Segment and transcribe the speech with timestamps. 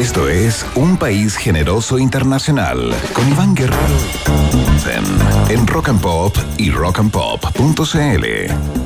[0.00, 3.98] Esto es Un País Generoso Internacional con Iván Guerrero
[5.50, 8.79] en Rock and Pop y rockandpop.cl.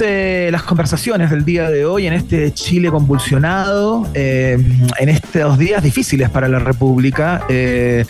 [0.00, 4.58] Eh, las conversaciones del día de hoy en este Chile convulsionado, eh,
[4.98, 8.04] en estos días difíciles para la República, eh,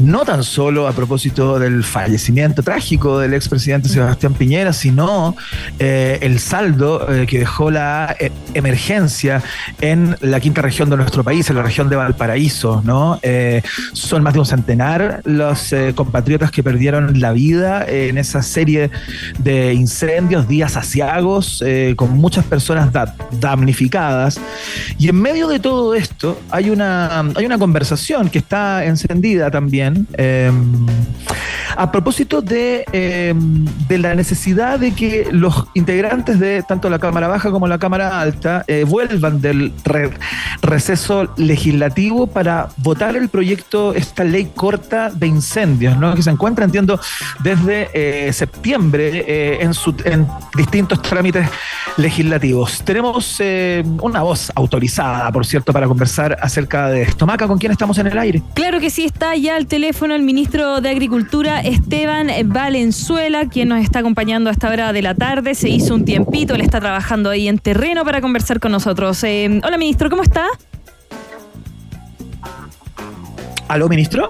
[0.00, 5.34] no tan solo a propósito del fallecimiento trágico del expresidente Sebastián Piñera, sino
[5.80, 8.16] el saldo que dejó la
[8.54, 9.42] emergencia
[9.80, 12.84] en la quinta región de nuestro país, en la región de Valparaíso.
[13.92, 18.90] son más de un centenar los compatriotas que perdieron la vida en esa serie
[19.40, 20.99] de incendios días hacia
[21.62, 22.90] eh, con muchas personas
[23.32, 24.40] damnificadas.
[24.98, 30.06] Y en medio de todo esto hay una, hay una conversación que está encendida también
[30.14, 30.86] em,
[31.76, 37.28] a propósito de, em, de, la necesidad de que los integrantes de tanto la Cámara
[37.28, 39.72] Baja como la Cámara Alta eh, vuelvan del
[40.62, 46.14] receso legislativo para votar el proyecto, esta ley corta de incendios, ¿no?
[46.14, 47.00] que se encuentra, entiendo,
[47.42, 51.48] desde eh, septiembre en, su, en distintos trámites
[51.96, 52.82] legislativos.
[52.82, 57.26] Tenemos eh, una voz autorizada, por cierto, para conversar acerca de esto.
[57.26, 58.42] Maca, ¿con quién estamos en el aire?
[58.54, 63.82] Claro que sí, está ya al teléfono el ministro de Agricultura, Esteban Valenzuela, quien nos
[63.82, 65.54] está acompañando a esta hora de la tarde.
[65.54, 69.22] Se hizo un tiempito, él está trabajando ahí en terreno para conversar con nosotros.
[69.24, 70.46] Eh, hola, ministro, ¿cómo está?
[73.68, 74.28] ¿Aló, ministro?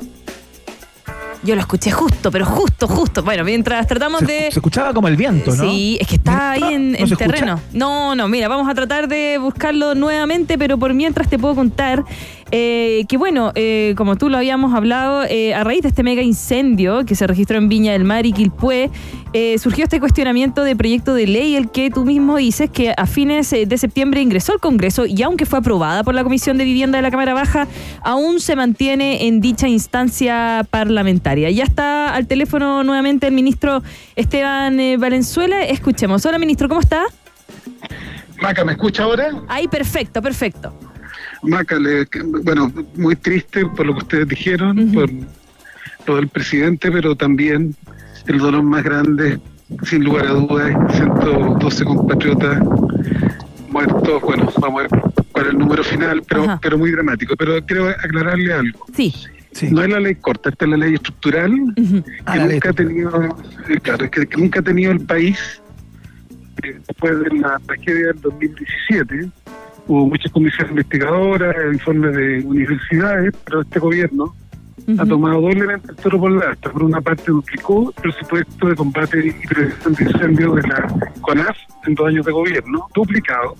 [1.42, 3.22] Yo lo escuché justo, pero justo, justo.
[3.22, 4.50] Bueno, mientras tratamos de.
[4.50, 5.64] Se escuchaba como el viento, ¿no?
[5.64, 7.58] Sí, es que está ahí en, terreno.
[7.72, 12.04] No, no, mira, vamos a tratar de buscarlo nuevamente, pero por mientras te puedo contar
[12.52, 16.22] eh, que bueno, eh, como tú lo habíamos hablado, eh, a raíz de este mega
[16.22, 18.90] incendio que se registró en Viña del Mar y Quilpué,
[19.58, 23.50] surgió este cuestionamiento de proyecto de ley, el que tú mismo dices que a fines
[23.50, 27.02] de septiembre ingresó al Congreso y aunque fue aprobada por la Comisión de Vivienda de
[27.02, 27.68] la Cámara Baja,
[28.02, 31.48] aún se mantiene en dicha instancia parlamentaria.
[31.50, 33.84] Ya está al teléfono nuevamente el ministro
[34.16, 35.62] Esteban Valenzuela.
[35.62, 36.26] Escuchemos.
[36.26, 37.04] Hola, ministro, ¿cómo está?
[38.42, 39.30] Maca, ¿me escucha ahora?
[39.46, 40.72] Ahí, perfecto, perfecto.
[41.42, 41.78] Maca,
[42.44, 45.10] bueno, muy triste por lo que ustedes dijeron, por
[46.06, 47.74] lo del presidente, pero también
[48.26, 49.40] el dolor más grande,
[49.84, 52.58] sin lugar a dudas, 112 compatriotas
[53.70, 54.22] muertos.
[54.22, 55.02] Bueno, vamos a ver
[55.32, 57.34] cuál es el número final, pero, pero muy dramático.
[57.36, 58.86] Pero quiero aclararle algo.
[58.94, 59.14] Sí.
[59.70, 63.36] No es la ley corta, esta es la ley estructural que ah, nunca ha tenido,
[63.68, 65.60] eh, claro, que, que, nunca ha tenido el país
[66.62, 69.28] eh, después de la tragedia del 2017
[69.90, 74.34] hubo muchas comisiones investigadoras, informes de universidades, pero este gobierno
[74.98, 76.70] ha tomado doblemente el toro por la asta.
[76.70, 81.56] Por una parte duplicó el presupuesto de combate y prevención de incendios de la CONAF
[81.86, 83.56] en dos años de gobierno, duplicado,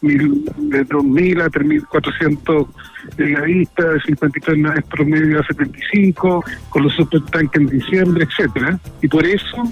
[0.00, 2.68] mil, de 2.000 a 3.400
[3.16, 9.62] brigadistas, 53 naves promedio a 75, con los supertanques en diciembre, etcétera Y por eso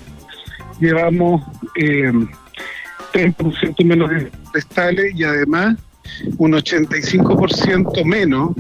[0.81, 1.43] llevamos
[1.77, 2.13] eh,
[3.13, 5.77] 30% menos de prestales y además
[6.39, 8.51] un 85% menos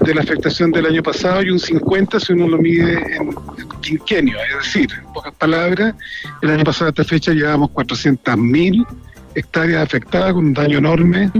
[0.00, 3.34] de la afectación del año pasado y un 50% si uno lo mide en
[3.80, 4.36] quinquenio.
[4.58, 5.94] Es decir, en pocas palabras,
[6.42, 8.86] el año pasado a esta fecha llevamos 400.000
[9.34, 11.30] hectáreas afectadas con un daño enorme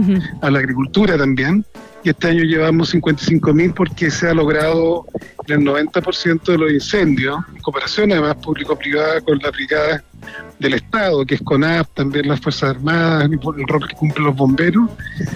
[0.41, 1.65] a la agricultura también.
[2.03, 5.05] Y este año llevamos 55.000 porque se ha logrado
[5.47, 10.03] el 90% de los incendios, en cooperación además público-privada con la brigada
[10.59, 14.89] del Estado, que es CONAF, también las Fuerzas Armadas, el rol que cumplen los bomberos,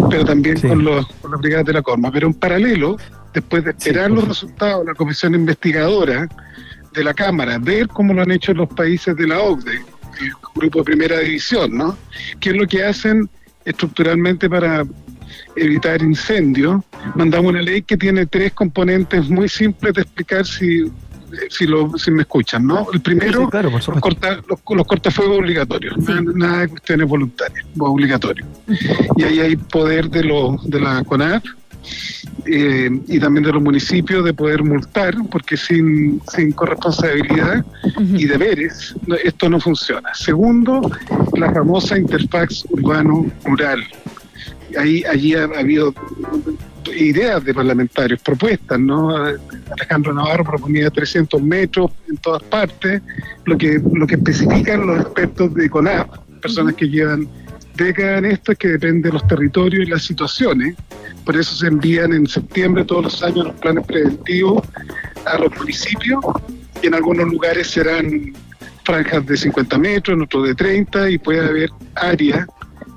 [0.09, 2.11] pero también con, los, con las brigadas de la Corma.
[2.11, 2.97] Pero en paralelo,
[3.33, 6.27] después de esperar los resultados de la comisión investigadora
[6.93, 9.75] de la Cámara, ver cómo lo han hecho los países de la OCDE,
[10.21, 11.97] el grupo de primera división, ¿no?
[12.39, 13.29] ¿Qué es lo que hacen
[13.65, 14.85] estructuralmente para
[15.55, 16.83] evitar incendios?
[17.15, 20.91] Mandamos una ley que tiene tres componentes muy simples de explicar si
[21.49, 22.87] si, lo, si me escuchan, ¿no?
[22.93, 25.97] El primero, los, corta, los, cortafuegos obligatorios,
[26.35, 28.47] nada, de cuestiones voluntarias, obligatorios.
[29.17, 31.43] Y ahí hay poder de, lo, de la CONAF
[32.45, 37.65] eh, y también de los municipios de poder multar, porque sin, sin corresponsabilidad
[37.99, 40.13] y deberes esto no funciona.
[40.13, 40.81] Segundo,
[41.33, 43.83] la famosa interfaz urbano-rural.
[44.77, 45.93] Ahí, allí ha habido
[46.95, 49.15] ideas de parlamentarios, propuestas, ¿no?
[49.15, 53.01] Alejandro Navarro proponía 300 metros en todas partes,
[53.45, 56.07] lo que, lo que especifican los expertos de CONAF,
[56.41, 57.27] personas que llevan
[57.75, 60.75] décadas en esto, es que depende de los territorios y las situaciones.
[61.25, 64.63] Por eso se envían en septiembre todos los años los planes preventivos
[65.25, 66.23] a los municipios
[66.81, 68.33] y en algunos lugares serán
[68.83, 72.47] franjas de 50 metros, en otros de 30 y puede haber áreas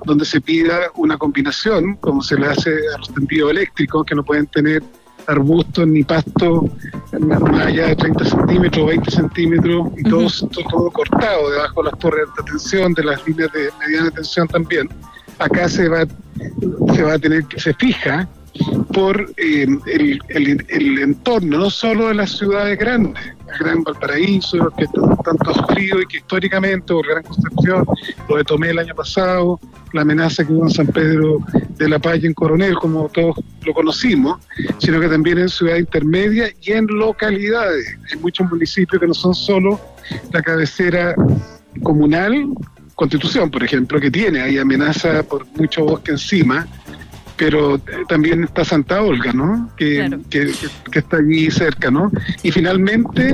[0.05, 4.25] donde se pida una combinación, como se le hace a los tendidos eléctricos, que no
[4.25, 4.82] pueden tener
[5.26, 6.69] arbustos ni pasto
[7.20, 10.26] más allá de 30 centímetros, 20 centímetros, y todo,
[10.70, 14.88] todo, cortado debajo de las torres de tensión, de las líneas de mediana tensión también.
[15.38, 16.06] Acá se va,
[16.94, 18.29] se va a tener que, se fija
[18.93, 24.87] por eh, el, entorno, no solo de las ciudades grandes, el Gran Valparaíso, que
[25.25, 27.87] tanto sufrido y que históricamente, por Gran Concepción,
[28.29, 29.61] lo de Tomé el año pasado,
[29.93, 31.38] la amenaza que hubo en San Pedro
[31.76, 34.41] de la Paz en Coronel, como todos lo conocimos,
[34.79, 37.97] sino que también en ciudades intermedias y en localidades.
[38.11, 39.81] Hay muchos municipios que no son solo
[40.32, 41.14] la cabecera
[41.82, 42.49] comunal,
[43.00, 46.69] Constitución, por ejemplo, que tiene ahí amenaza por mucho bosque encima,
[47.40, 49.70] pero también está Santa Olga, ¿no?
[49.78, 50.10] Que,
[50.92, 52.12] está allí cerca, ¿no?
[52.42, 53.32] Y finalmente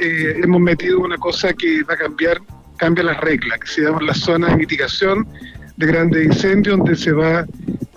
[0.00, 2.40] eh, hemos metido una cosa que va a cambiar,
[2.78, 5.28] cambia las reglas, que se llama la zona de mitigación
[5.76, 7.46] de grandes incendios, donde se va a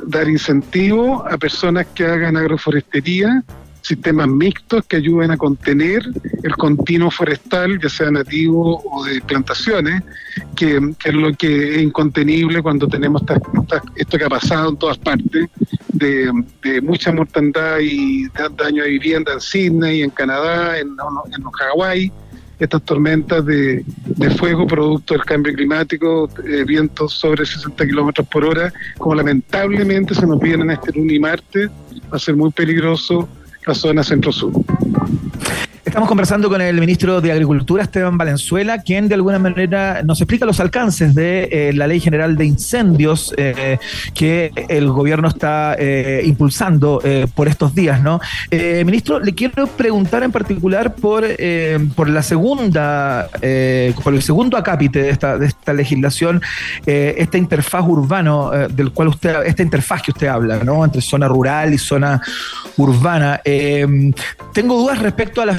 [0.07, 3.41] dar incentivo a personas que hagan agroforestería
[3.87, 6.01] sistemas mixtos que ayuden a contener
[6.43, 10.03] el continuo forestal, ya sea nativo o de plantaciones,
[10.55, 13.21] que, es lo que es incontenible cuando tenemos
[13.95, 15.49] esto que ha pasado en todas partes,
[15.93, 16.31] de,
[16.81, 20.89] mucha mortandad y daño a vivienda en Sydney, en Canadá, en,
[21.35, 22.11] en Hawái
[22.59, 23.85] estas tormentas de,
[24.37, 30.25] fuego producto del cambio climático, eh, vientos sobre 60 kilómetros por hora, como lamentablemente se
[30.25, 31.69] nos vienen este lunes y martes,
[32.11, 33.29] va a ser muy peligroso
[33.67, 34.51] la zona centro-sur.
[35.97, 40.45] Estamos conversando con el ministro de Agricultura, Esteban Valenzuela, quien de alguna manera nos explica
[40.45, 43.79] los alcances de eh, la Ley General de Incendios eh,
[44.13, 47.01] que el gobierno está eh, impulsando
[47.33, 48.19] por estos días, ¿no?
[48.51, 51.25] ministro, le quiero preguntar en particular por,
[51.95, 53.27] por la segunda,
[54.03, 56.43] por el segundo acápite de esta, de esta legislación,
[56.85, 60.85] esta interfaz urbano del cual usted, esta interfaz que usted habla, ¿no?
[60.85, 62.21] Entre zona rural y zona
[62.77, 63.41] urbana.
[64.53, 65.57] tengo dudas respecto a la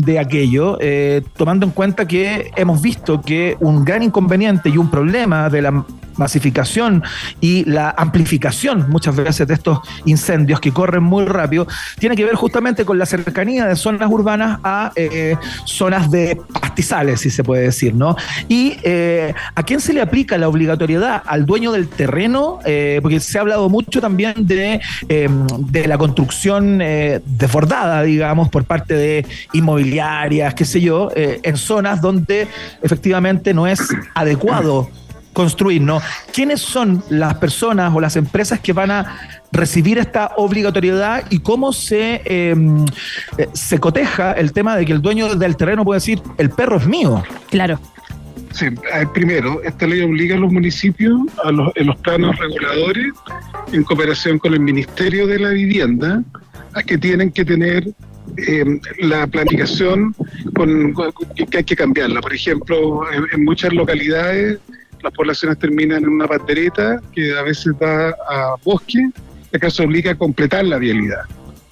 [0.00, 4.90] de aquello, eh, tomando en cuenta que hemos visto que un gran inconveniente y un
[4.90, 5.84] problema de la
[6.16, 7.02] masificación
[7.40, 11.66] y la amplificación muchas veces de estos incendios que corren muy rápido,
[11.98, 17.20] tiene que ver justamente con la cercanía de zonas urbanas a eh, zonas de pastizales,
[17.20, 18.14] si se puede decir, ¿no?
[18.48, 22.58] Y eh, a quién se le aplica la obligatoriedad al dueño del terreno,
[23.00, 29.26] porque se ha hablado mucho también de, de la construcción desbordada, digamos, por parte de
[29.52, 32.48] inmobiliarias, qué sé yo, eh, en zonas donde
[32.82, 33.80] efectivamente no es
[34.14, 34.90] adecuado
[35.32, 36.00] construir, ¿no?
[36.32, 41.72] ¿Quiénes son las personas o las empresas que van a recibir esta obligatoriedad y cómo
[41.72, 42.84] se, em,
[43.38, 46.76] eh, se coteja el tema de que el dueño del terreno puede decir, el perro
[46.76, 47.22] es mío?
[47.50, 47.80] Claro.
[48.52, 48.66] Sí,
[49.14, 53.12] primero, esta ley obliga a los municipios, a los, en los planos reguladores,
[53.72, 56.22] en cooperación con el Ministerio de la Vivienda,
[56.74, 57.88] a que tienen que tener
[58.36, 58.64] eh,
[58.98, 60.14] la planificación
[60.54, 60.94] con,
[61.50, 62.20] que hay que cambiarla.
[62.20, 64.58] Por ejemplo, en, muchas localidades
[65.02, 69.10] las poblaciones terminan en una pandereta que a veces da a bosque,
[69.50, 71.22] que se obliga a completar la vialidad.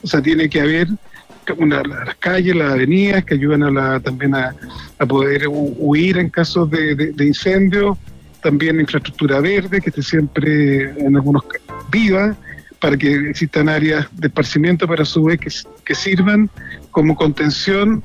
[0.02, 0.88] O sea, tiene que haber
[1.56, 4.54] una, las calles, las avenidas que ayudan a la, también a,
[5.08, 7.96] poder huir en casos de, de, incendio,
[8.42, 11.42] también infraestructura verde que esté siempre en algunos
[11.90, 12.36] viva
[12.80, 15.38] para que existan áreas de esparcimiento, para a su vez
[15.84, 16.48] que, sirvan
[16.90, 18.02] como contención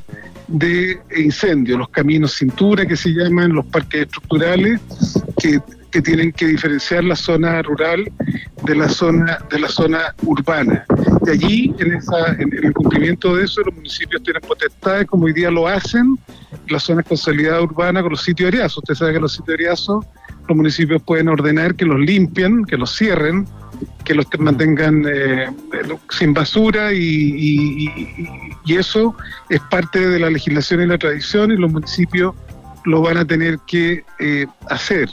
[0.48, 4.82] de incendios, los caminos cintura que se llaman, los parques estructurales,
[5.40, 5.62] que,
[6.02, 8.12] tienen que diferenciar la zona rural
[8.66, 10.84] de la zona, de la zona urbana.
[11.22, 15.32] De allí, en, esa, en, el cumplimiento de eso, los municipios tienen potestades, como hoy
[15.32, 16.20] día lo hacen,
[16.68, 18.80] las zonas consolidadas urbanas con los sitios ariazos.
[18.80, 20.06] Usted sabe que los sitios ariazos,
[20.48, 23.48] los municipios pueden ordenar que los limpien, que los cierren,
[24.04, 25.48] que los mantengan eh,
[26.10, 27.90] sin basura y,
[28.68, 29.16] eso
[29.50, 32.36] es parte de la legislación y la tradición y los municipios
[32.84, 35.10] lo van a tener que eh, hacer.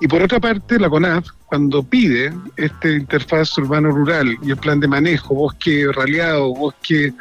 [0.00, 4.86] Y por otra parte, la CONAF, cuando pide este interfaz urbano-rural y el plan de
[4.86, 7.12] manejo, bosque raleado, bosque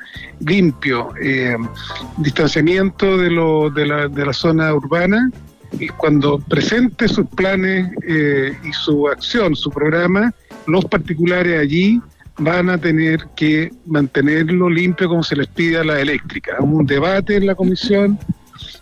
[0.42, 1.58] limpio, eh,
[2.18, 5.32] distanciamiento de, lo, de, la, de la zona urbana,
[5.78, 7.92] y cuando presente sus planes
[8.64, 10.34] y su acción, su programa,
[10.68, 12.02] los particulares allí
[12.40, 16.58] van a tener que mantenerlo limpio como se les pide a la eléctrica.
[16.60, 18.18] Hubo un debate en la comisión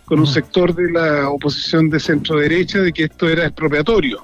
[0.06, 4.24] con un sector de la oposición de centro derecha de que esto era expropiatorio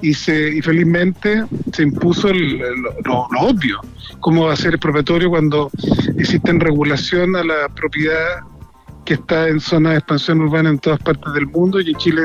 [0.00, 3.80] y, se, y felizmente se impuso lo, obvio.
[4.20, 5.70] ¿Cómo va a ser expropiatorio cuando
[6.16, 8.40] existe regulación a la propiedad
[9.04, 12.22] que está en zona de expansión urbana en todas partes del mundo y en Chile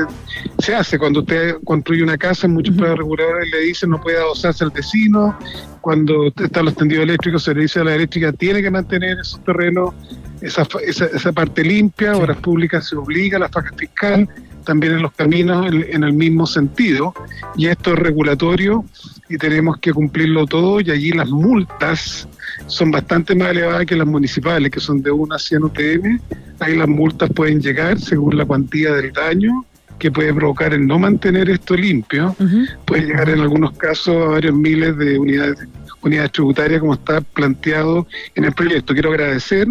[0.58, 0.98] se hace.
[0.98, 5.36] Cuando usted construye una casa, muchos uh reguladores le dicen no puede adosarse al vecino.
[5.80, 9.42] Cuando están los tendidos eléctricos, se le dice a la eléctrica tiene que mantener esos
[9.44, 9.94] terrenos,
[10.40, 12.16] esa, esa, parte limpia.
[12.16, 14.28] Obras públicas se obliga a la faja fiscal,
[14.64, 17.14] también en los caminos en, el mismo sentido.
[17.56, 18.84] Y esto es regulatorio
[19.28, 22.28] y tenemos que cumplirlo todo y allí las multas
[22.66, 26.20] son bastante más elevadas que las municipales, que son de 1 a 100 UTM.
[26.60, 29.64] Ahí las multas pueden llegar según la cuantía del daño
[29.98, 32.36] que puede provocar el no mantener esto limpio.
[32.84, 35.58] Puede llegar en algunos casos a varios miles de unidades
[36.02, 38.92] unidades tributarias como está planteado en el proyecto.
[38.92, 39.68] Quiero agradecer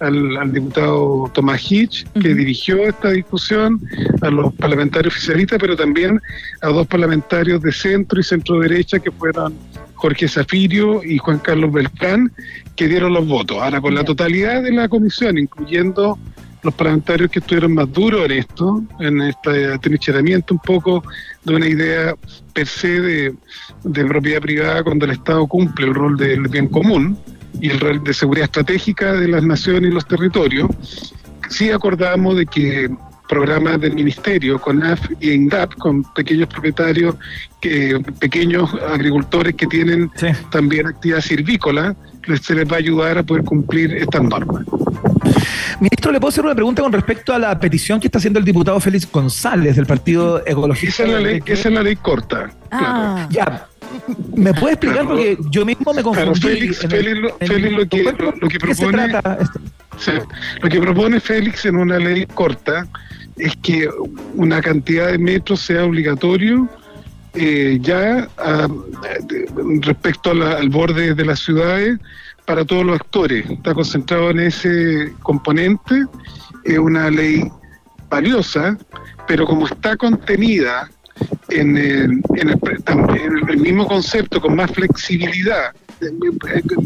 [0.00, 3.80] al, diputado Tomás Hitch, que dirigió esta discusión,
[4.20, 6.20] a los parlamentarios oficialistas, pero también
[6.62, 9.54] a dos parlamentarios de centro y centro derecha que fueron
[9.94, 12.32] Jorge Zafirio y Juan Carlos Beltrán,
[12.76, 13.58] que dieron los votos.
[13.60, 16.18] Ahora, con la totalidad de la comisión, incluyendo
[16.62, 21.02] los parlamentarios que estuvieron más duros en esto, en este atrincheramiento un poco
[21.44, 22.14] de una idea
[22.52, 23.34] per se de,
[23.82, 27.18] propiedad privada cuando el Estado cumple el rol del bien común
[27.60, 30.68] y el rol de seguridad estratégica de las naciones y los territorios,
[31.48, 32.90] sí acordamos de que
[33.30, 37.14] programas del Ministerio, con AF y INDAP, con pequeños propietarios,
[37.60, 40.10] que, pequeños agricultores que tienen
[40.50, 41.94] también actividad silvícola,
[42.42, 44.66] se les va a ayudar a poder cumplir estas normas.
[45.80, 48.44] Ministro, ¿le puedo hacer una pregunta con respecto a la petición que está haciendo el
[48.44, 51.02] diputado Félix González del Partido Ecologista?
[51.02, 52.50] Esa es la ley, esa es la ley corta.
[52.70, 53.26] Ah.
[53.30, 53.66] Ya.
[54.36, 55.06] ¿Me puede explicar?
[55.06, 56.38] Porque yo mismo me confundí.
[56.38, 59.12] Félix, lo, que, propone...
[60.60, 62.86] lo que propone Félix en una ley corta
[63.38, 63.88] es que
[64.34, 66.68] una cantidad de metros sea obligatorio
[67.34, 68.68] eh, ya ah,
[69.82, 71.98] respecto al borde de las ciudades
[72.50, 73.48] para todos los actores.
[73.48, 76.04] Está concentrado en ese componente.
[76.64, 77.48] Es una ley
[78.08, 78.76] valiosa,
[79.28, 80.90] pero como está contenida
[81.48, 82.20] en el,
[83.56, 85.70] mismo concepto, con más flexibilidad,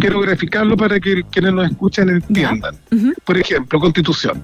[0.00, 2.76] quiero graficarlo para que quienes nos escuchan entiendan.
[3.24, 4.42] Por ejemplo, Constitución.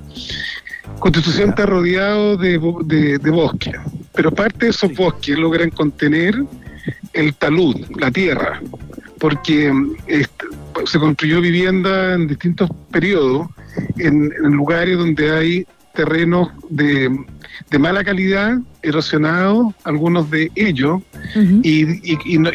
[1.01, 2.59] Constitución está rodeado de,
[3.19, 3.75] de, bosques,
[4.15, 6.35] pero parte de esos bosques logran contener
[7.13, 8.63] el talud, la tierra,
[9.21, 9.71] porque
[10.87, 13.49] se construyó vivienda en distintos periodos,
[13.99, 17.11] en, lugares donde hay terrenos de,
[17.79, 21.03] mala calidad, erosionados, algunos de ellos,
[21.63, 21.85] y,
[22.39, 22.51] no,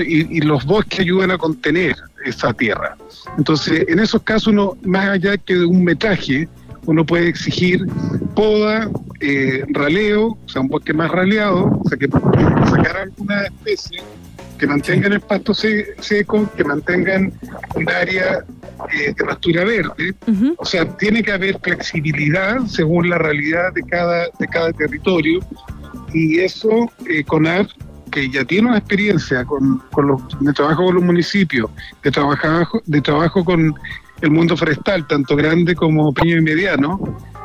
[0.00, 2.96] y, los bosques ayudan a contener esa tierra.
[3.36, 6.48] Entonces, en esos casos, uno, más allá que de un metraje,
[6.86, 7.84] uno puede exigir
[8.36, 8.88] poda,
[9.20, 14.00] eh, raleo, o sea, un bosque más raleado, o sea, que sacar alguna especie
[14.58, 17.32] que mantengan el pasto seco, que mantengan
[17.74, 18.44] un área
[18.92, 20.14] eh, de pastura verde.
[20.56, 25.40] O sea, tiene que haber flexibilidad según la realidad de cada, de cada territorio.
[26.12, 27.66] Y eso, eh, CONAR,
[28.10, 31.70] que ya tiene una experiencia con, con los, de trabajo con los municipios,
[32.02, 33.74] de, trabajar, de trabajo con
[34.20, 36.98] el mundo forestal, tanto grande como pequeño y mediano,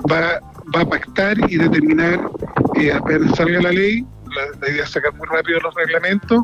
[0.10, 0.40] va,
[0.76, 2.30] va a pactar y determinar,
[2.76, 4.06] eh, apenas salga la ley,
[4.36, 6.44] la, idea es sacar muy rápido los reglamentos,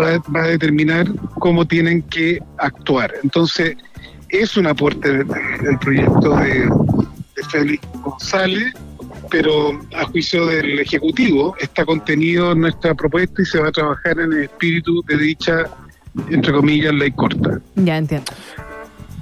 [0.00, 1.06] va, a determinar
[1.38, 3.12] cómo tienen que actuar.
[3.22, 3.76] Entonces,
[4.28, 6.68] es un aporte del, proyecto de,
[7.50, 8.72] Félix González,
[9.30, 14.18] pero a juicio del Ejecutivo está contenido en nuestra propuesta y se va a trabajar
[14.18, 15.64] en el espíritu de dicha,
[16.30, 17.60] entre comillas, ley corta.
[17.76, 18.32] Ya entiendo.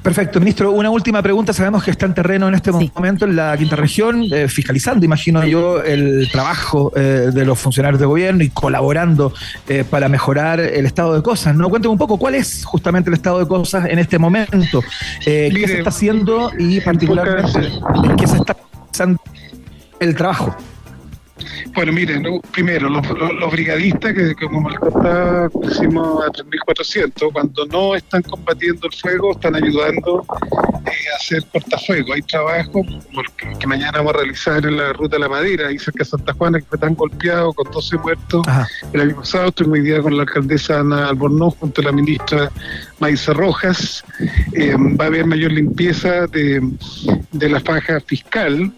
[0.05, 0.71] Perfecto, ministro.
[0.71, 1.55] Una última pregunta.
[1.55, 5.43] Sabemos que está en terreno en este momento en la quinta región, eh, fiscalizando, imagino
[5.47, 9.33] yo, el trabajo eh, de los funcionarios de gobierno y colaborando
[9.67, 11.57] eh, para mejorar el estado de cosas.
[11.57, 11.71] ¿No?
[11.71, 14.83] Cuénteme un poco cuál es justamente el estado de cosas en este momento,
[15.25, 17.73] qué se está haciendo y particularmente
[18.19, 18.55] qué se está
[18.93, 19.23] haciendo
[20.01, 20.55] el trabajo.
[21.75, 28.23] Bueno, miren, primero, los, brigadistas, que, como les contaba, pusimos a 3.400, cuando no están
[28.23, 30.25] combatiendo el fuego, están ayudando
[30.87, 32.13] eh, a hacer cortafuego.
[32.13, 32.83] Hay trabajo
[33.59, 36.33] que, mañana vamos a realizar en la Ruta de la Madera, ahí cerca de Santa
[36.35, 38.47] Juana, que fue tan golpeado, con 12 muertos
[38.93, 39.49] el año pasado.
[39.49, 42.51] Estuvimos hoy día con la alcaldesa Ana Albornoz, junto a la ministra
[43.01, 44.05] Maísa Rojas.
[44.53, 46.61] Eh, va a haber mayor limpieza de,
[47.33, 48.73] de la faja fiscal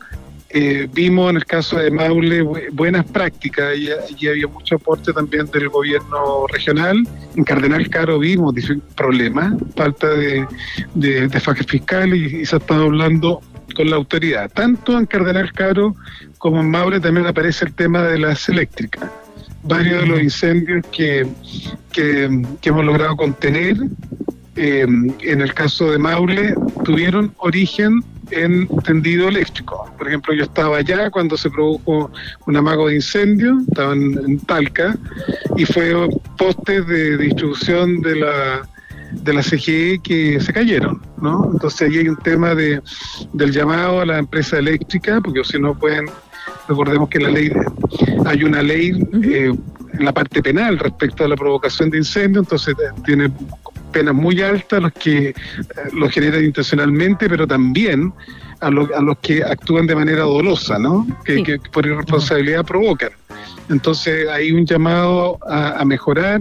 [0.59, 2.41] eh, vimos en el caso de Maule
[2.73, 7.07] buenas prácticas y, había mucho aporte también del gobierno regional.
[7.37, 8.55] En Cardenal Caro vimos
[8.95, 10.47] problemas, falta de,
[10.95, 11.29] de,
[11.69, 13.43] fiscal y, se está hablando
[13.75, 14.51] con la autoridad.
[14.51, 15.95] Tanto en Cardenal Caro
[16.39, 19.11] como en Maule también aparece el tema de las eléctricas.
[19.63, 21.27] Varios de los incendios que,
[21.93, 22.31] que,
[22.63, 23.77] hemos logrado contener,
[24.55, 24.87] eh,
[25.21, 29.91] en el caso de Maule, tuvieron origen en tendido eléctrico.
[29.97, 32.11] Por ejemplo, yo estaba allá cuando se produjo
[32.47, 34.97] un amago de incendio, estaba en, Talca,
[35.57, 38.69] y fue postes de distribución de la
[39.13, 41.51] de la CGE que se cayeron, ¿no?
[41.53, 42.83] Entonces ahí hay un tema de,
[43.33, 46.07] del llamado a la empresa eléctrica, porque si no pueden,
[46.69, 47.53] recordemos que la ley,
[48.27, 49.55] hay una ley eh,
[49.99, 53.31] en la parte penal respecto a la provocación de incendio, entonces eh, tiene
[53.97, 55.35] penas muy altas los que eh,
[55.95, 58.13] lo generan intencionalmente, pero también
[58.61, 61.07] a, a, los que actúan de manera dolosa, ¿no?
[61.25, 63.09] Que, por irresponsabilidad provocan.
[63.71, 66.41] Entonces hay un llamado a, mejorar.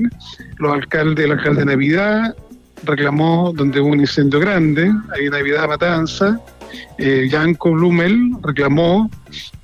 [0.58, 2.36] Los alcaldes, el alcalde de Navidad
[2.84, 6.38] reclamó donde hubo un incendio grande, hay Navidad Matanza,
[6.98, 7.30] eh,
[7.64, 9.10] Blumel reclamó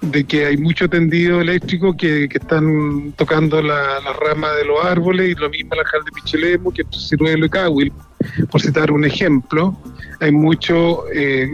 [0.01, 5.35] de que hay mucho tendido eléctrico que, están tocando la, rama de los árboles y
[5.35, 7.93] lo mismo el alcalde Pichelemo que Ciruelo y Cahuil,
[8.49, 9.77] por citar un ejemplo.
[10.19, 11.49] Hay mucho eh,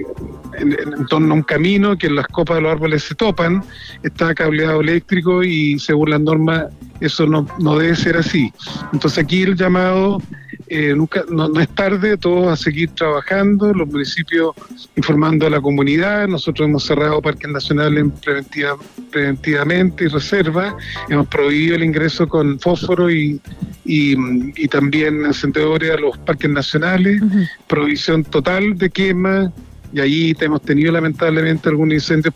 [0.57, 3.63] en, torno a un camino que las copas de los árboles se topan,
[4.03, 6.65] está cableado eléctrico y según las normas
[6.99, 8.51] eso no debe ser así.
[8.93, 10.19] Entonces aquí el llamado
[10.69, 14.51] eh, nunca, no, es tarde, todos a seguir trabajando, los municipios
[14.95, 18.77] informando a la comunidad, nosotros hemos cerrado parques nacionales preventiva,
[19.09, 20.75] preventivamente y reserva,
[21.09, 23.39] hemos prohibido el ingreso con fósforo y,
[23.85, 27.21] y, también encendedores a los parques nacionales,
[27.67, 29.51] prohibición total de quema,
[29.93, 32.33] y ahí hemos tenido lamentablemente algunos incendios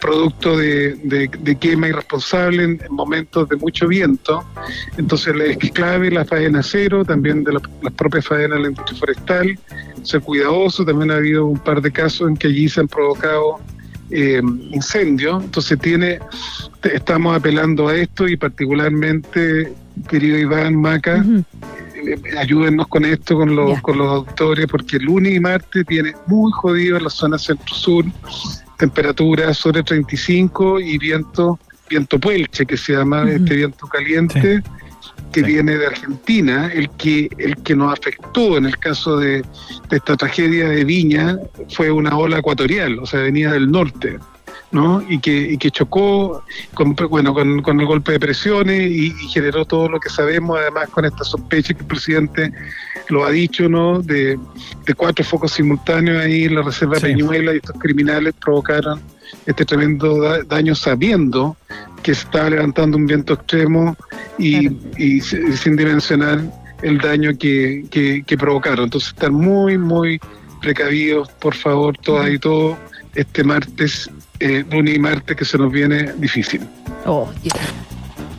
[0.00, 1.28] producto de,
[1.60, 4.44] quema irresponsable en, momentos de mucho viento.
[4.96, 7.62] Entonces es clave la faena cero, también de las
[7.96, 9.58] propias faenas de la industria forestal,
[10.02, 10.84] ser cuidadoso.
[10.84, 13.60] También ha habido un par de casos en que allí se han provocado
[14.10, 15.42] eh, incendios.
[15.42, 16.20] Entonces tiene,
[16.82, 19.72] estamos apelando a esto y particularmente,
[20.08, 21.24] querido Iván Maca,
[22.38, 26.50] ayúdennos con esto, con los, con los autores, porque el lunes y martes tiene muy
[26.52, 28.04] jodido en la zona centro-sur
[28.76, 34.62] temperatura sobre 35 y viento, viento puelche, que se llama este viento caliente.
[35.32, 39.44] que viene de Argentina, el que, el que nos afectó en el caso de,
[39.90, 41.36] esta tragedia de Viña
[41.68, 44.18] fue una ola ecuatorial, o sea, venía del norte.
[44.70, 45.02] ¿No?
[45.08, 46.42] y, que, y que chocó
[46.74, 50.88] con, bueno, con, con el golpe de presiones y, generó todo lo que sabemos, además
[50.90, 52.52] con esta sospecha que el presidente
[53.08, 54.00] lo ha dicho, ¿no?
[54.00, 54.38] De,
[54.96, 59.00] cuatro focos simultáneos ahí en la Reserva de Peñuela y estos criminales provocaron
[59.44, 61.56] este tremendo daño sabiendo
[62.02, 63.96] que se estaba levantando un viento extremo
[64.38, 64.70] y,
[65.20, 66.40] sin dimensionar
[66.82, 68.84] el daño que, que, provocaron.
[68.84, 70.20] Entonces, estar muy, muy
[70.60, 72.76] precavidos, por favor, todas y todos,
[73.14, 76.60] este martes, eh, lunes y martes, que se nos viene difícil.
[77.04, 77.30] Oh,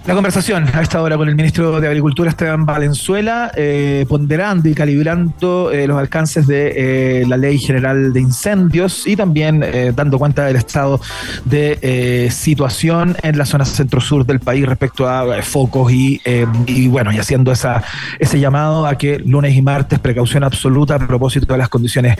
[0.07, 4.73] la conversación a esta hora con el ministro de Agricultura Esteban Valenzuela, eh, ponderando y
[4.73, 10.45] calibrando eh, los alcances de eh, la Ley General de Incendios y también dando cuenta
[10.45, 11.01] del estado
[11.43, 16.21] de situación en la zona centro-sur del país respecto a focos y,
[16.67, 17.83] y, bueno, y haciendo esa,
[18.17, 22.15] ese llamado a que lunes y martes precaución absoluta a propósito de las condiciones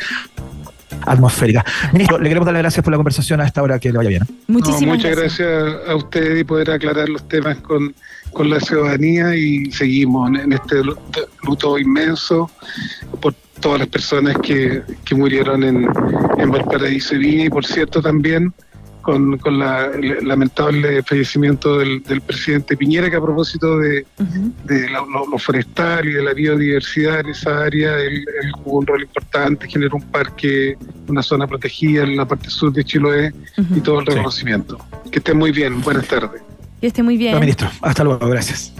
[1.05, 1.65] atmosférica.
[1.93, 4.09] Ministro, le queremos dar las gracias por la conversación a esta hora, que le vaya
[4.09, 4.23] bien.
[4.47, 5.75] Muchísimas muchas gracias.
[5.87, 7.93] a usted y poder aclarar los temas con,
[8.33, 10.81] con la ciudadanía y seguimos en este
[11.43, 12.49] luto inmenso
[13.21, 15.87] por todas las personas que, que murieron en,
[16.37, 18.53] en Valparaíso y Viña y por cierto también
[19.07, 24.05] con, con la, el lamentable fallecimiento del, presidente Piñera, que a propósito de,
[24.91, 29.95] lo, forestal y de la biodiversidad en esa área, él, jugó un rol importante, generó
[29.95, 30.75] un parque,
[31.07, 33.33] una zona protegida en la parte sur de Chiloé
[33.73, 34.77] y todo el reconocimiento.
[35.09, 36.41] Que esté muy bien, buenas tardes.
[36.81, 37.39] Que esté muy bien.
[37.39, 38.73] ministro, hasta luego, gracias.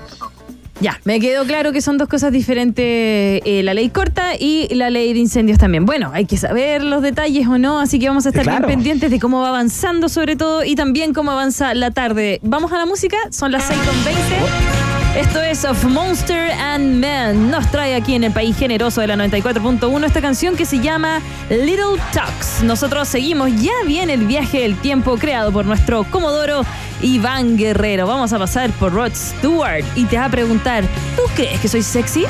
[0.80, 4.90] Ya, me quedó claro que son dos cosas diferentes, eh, la ley corta y la
[4.90, 5.86] ley de incendios también.
[5.86, 9.10] Bueno, hay que saber los detalles o no, así que vamos a estar bien pendientes
[9.10, 12.40] de cómo va avanzando sobre todo y también cómo avanza la tarde.
[12.44, 14.77] Vamos a la música, son las 6.20.
[15.18, 17.50] Esto es Of Monster and Men.
[17.50, 21.22] Nos trae aquí en el país generoso de la 94.1 esta canción que se llama
[21.50, 22.62] Little Talks.
[22.62, 26.64] Nosotros seguimos, ya viene el viaje del tiempo creado por nuestro comodoro
[27.02, 28.06] Iván Guerrero.
[28.06, 30.84] Vamos a pasar por Rod Stewart y te va a preguntar,
[31.16, 32.26] ¿tú crees que soy sexy?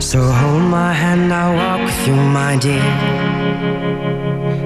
[0.00, 4.11] So hold my hand, walk with you, my dear.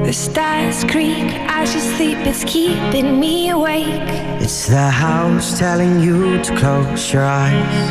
[0.07, 4.09] The stars creak as you sleep, it's keeping me awake.
[4.41, 7.91] It's the house telling you to close your eyes.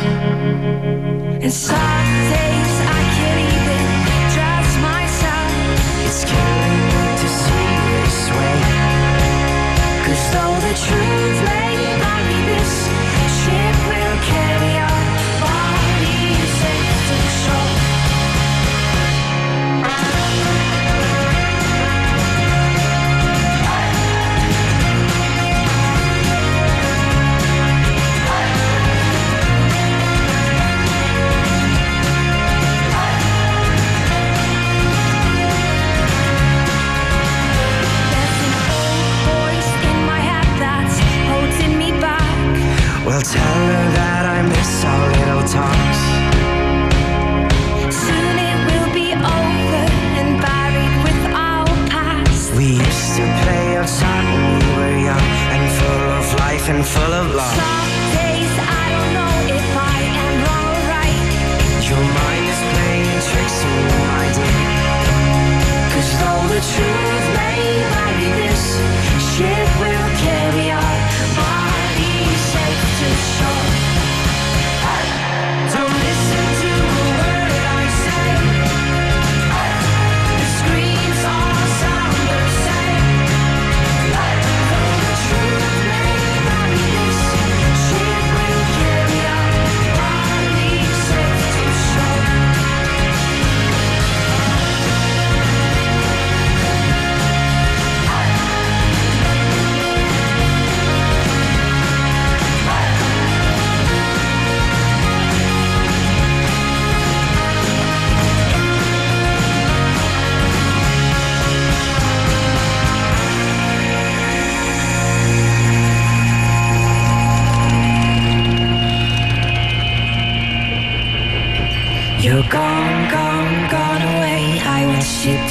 [1.44, 3.84] And some days I can't even
[4.32, 5.52] trust myself.
[6.06, 8.60] It's killing me to see this way.
[10.06, 11.65] Cause though the truth may
[56.66, 57.54] full of love.
[57.54, 61.30] Some days I don't know if I am wrong or right.
[61.88, 64.74] Your mind is playing tricks on my dear.
[65.94, 67.15] Cause though the truth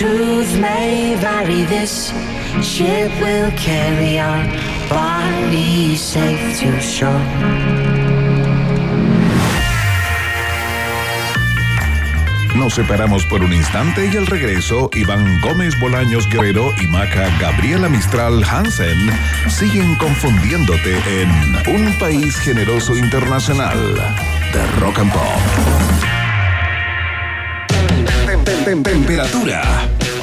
[0.00, 2.08] truth may vary, this
[2.62, 4.46] ship will carry our
[4.88, 7.20] bodies safe to shore.
[12.56, 17.90] Nos separamos por un instante y al regreso, Iván Gómez Bolaños Guerrero y Maca Gabriela
[17.90, 19.10] Mistral Hansen
[19.50, 23.78] siguen confundiéndote en Un País Generoso Internacional
[24.52, 25.79] de Rock and Pop
[28.78, 29.62] temperatura.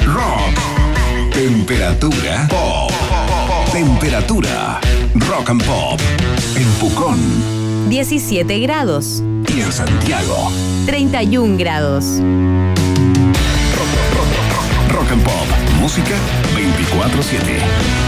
[0.06, 0.58] Rock.
[1.32, 2.46] Temperatura.
[2.48, 2.90] Pop.
[3.70, 4.80] Temperatura.
[5.28, 6.00] Rock and Pop.
[6.56, 7.18] En Pucón.
[7.90, 9.22] 17 grados.
[9.54, 10.50] Y en Santiago.
[10.86, 12.04] 31 grados.
[13.76, 15.46] Rock, rock, rock and Pop.
[15.78, 16.14] Música
[16.54, 18.07] 24-7.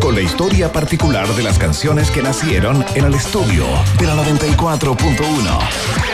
[0.00, 3.64] con la historia particular de las canciones que nacieron en el estudio
[3.98, 5.16] de la 94.1.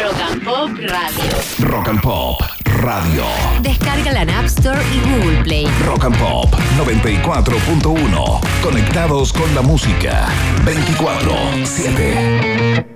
[0.03, 1.23] Rock and Pop Radio.
[1.61, 3.25] Rock and Pop Radio.
[3.61, 5.66] Descarga la App Store y Google Play.
[5.87, 8.40] Rock and Pop 94.1.
[8.62, 10.29] Conectados con la música
[10.64, 12.91] 24-7.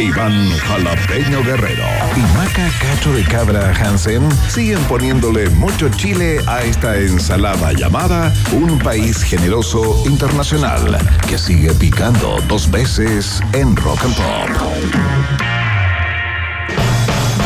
[0.00, 1.84] Iván Jalapeño Guerrero
[2.16, 8.78] y Maca Cacho de Cabra Hansen siguen poniéndole mucho chile a esta ensalada llamada Un
[8.78, 14.50] País Generoso Internacional, que sigue picando dos veces en Rock and Pop.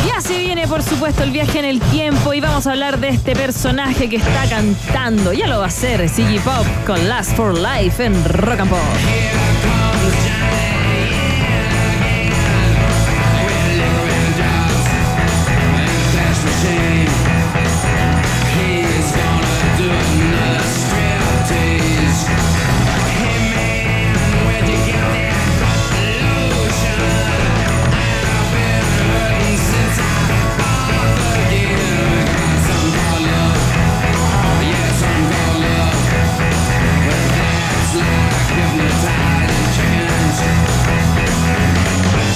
[0.05, 3.09] Y así viene, por supuesto, el viaje en el tiempo y vamos a hablar de
[3.09, 5.33] este personaje que está cantando.
[5.33, 9.92] Ya lo va a hacer Siggy Pop con Last for Life en Rock and Pop.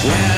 [0.08, 0.37] Yeah.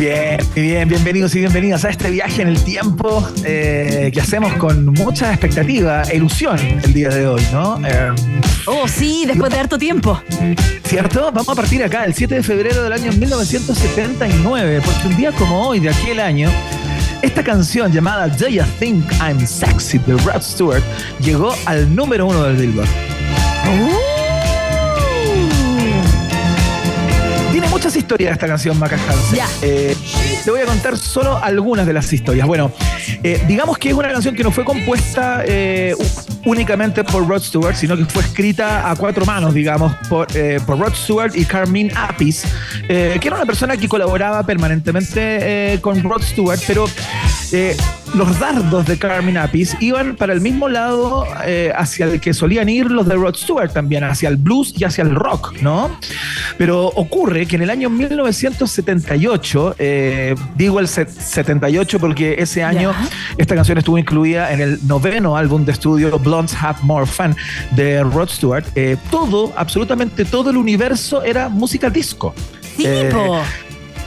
[0.00, 4.18] Muy bien, muy bien, bienvenidos y bienvenidas a este viaje en el tiempo eh, que
[4.22, 7.78] hacemos con mucha expectativa, ilusión el día de hoy, ¿no?
[7.86, 8.10] Eh,
[8.64, 10.18] oh, sí, después de harto tiempo.
[10.84, 11.30] ¿Cierto?
[11.30, 15.68] Vamos a partir acá, el 7 de febrero del año 1979, porque un día como
[15.68, 16.48] hoy de aquel año,
[17.20, 20.82] esta canción llamada Do You Think I'm Sexy de Rod Stewart
[21.20, 22.88] llegó al número uno del Billboard.
[22.88, 23.99] Uh.
[28.10, 29.40] Muchas historias de esta canción, Maca Hansen.
[29.62, 29.96] Eh,
[30.44, 32.46] te voy a contar solo algunas de las historias.
[32.46, 32.72] Bueno,
[33.22, 35.94] eh, digamos que es una canción que no fue compuesta eh,
[36.44, 40.26] únicamente por Rod Stewart, sino que fue escrita a cuatro manos, digamos, por,
[40.66, 42.44] por Rod Stewart y Carmine Apis,
[42.88, 46.86] que era una persona que colaboraba permanentemente con Rod Stewart, pero
[48.14, 51.26] los dardos de Carmine Apis iban para el mismo lado
[51.74, 55.02] hacia el que solían ir los de Rod Stewart también, hacia el blues y hacia
[55.02, 55.90] el rock, ¿no?
[56.58, 62.92] Pero ocurre que en el año 1978, eh, digo el 78 porque ese año
[63.38, 67.34] esta canción estuvo incluida en el noveno álbum de estudio Blondes Have More Fun
[67.72, 72.34] de Rod Stewart, eh, todo, absolutamente todo el universo era música disco.
[72.76, 73.10] Sí, eh,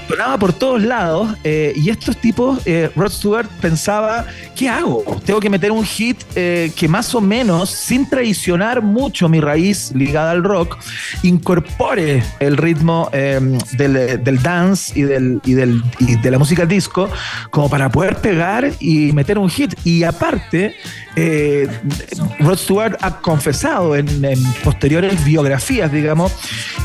[0.07, 5.03] sonaba por todos lados eh, y estos tipos, eh, Rod Stewart pensaba, ¿qué hago?
[5.25, 9.91] Tengo que meter un hit eh, que más o menos, sin traicionar mucho mi raíz
[9.95, 10.77] ligada al rock,
[11.23, 17.09] incorpore el ritmo em, del, dance y, del, y, del, y de la música disco
[17.49, 19.73] como para poder pegar y meter un hit.
[19.83, 20.75] Y aparte,
[21.15, 21.67] eh,
[22.39, 24.07] Rod Stewart ha confesado en,
[24.63, 26.31] posteriores biografías, digamos,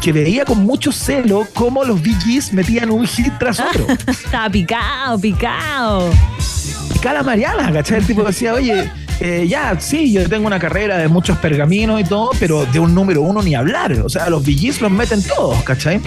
[0.02, 3.86] que veía con mucho celo cómo los Gees metían un hit tras otro.
[4.06, 6.10] Estaba picado, picado.
[6.92, 7.98] Picada Mariana, ¿cachai?
[7.98, 12.04] El tipo decía, oye, eh, ya, sí, yo tengo una carrera de muchos pergaminos y
[12.04, 13.92] todo, pero de un número uno ni hablar.
[14.04, 16.00] O sea, los VGs los meten todos, ¿cachai?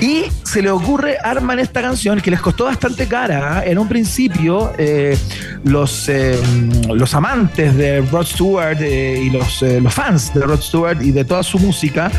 [0.00, 3.58] Y se le ocurre, arman esta canción que les costó bastante cara.
[3.58, 3.64] ¿ah?
[3.64, 5.16] En un principio, eh,
[5.64, 6.40] los, eh,
[6.88, 11.42] los amantes de Rod Stewart y los, los fans de Rod Stewart y de toda
[11.42, 12.10] su música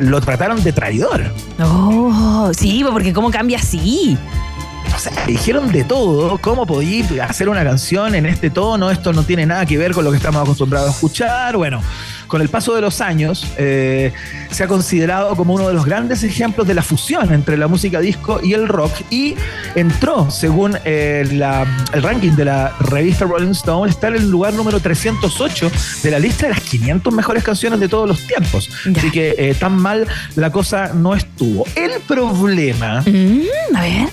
[0.00, 1.24] lo trataron de traidor.
[1.60, 4.16] Oh, sí, porque ¿cómo cambia así?
[4.98, 9.22] O sea, dijeron de todo, cómo podí hacer una canción en este tono, esto no
[9.22, 11.80] tiene nada que ver con lo que estamos acostumbrados a escuchar, bueno.
[12.26, 14.12] Con el paso de los años, eh,
[14.50, 18.00] se ha considerado como uno de los grandes ejemplos de la fusión entre la música
[18.00, 19.34] disco y el rock y
[19.76, 21.24] entró, según eh,
[21.92, 25.70] el ranking de la revista Rolling Stone, está en el lugar número 308
[26.02, 28.68] de la lista de las 500 mejores canciones de todos los tiempos.
[28.94, 31.64] Así que eh, tan mal la cosa no estuvo.
[31.76, 33.00] El problema...
[33.06, 34.08] Mm, a ver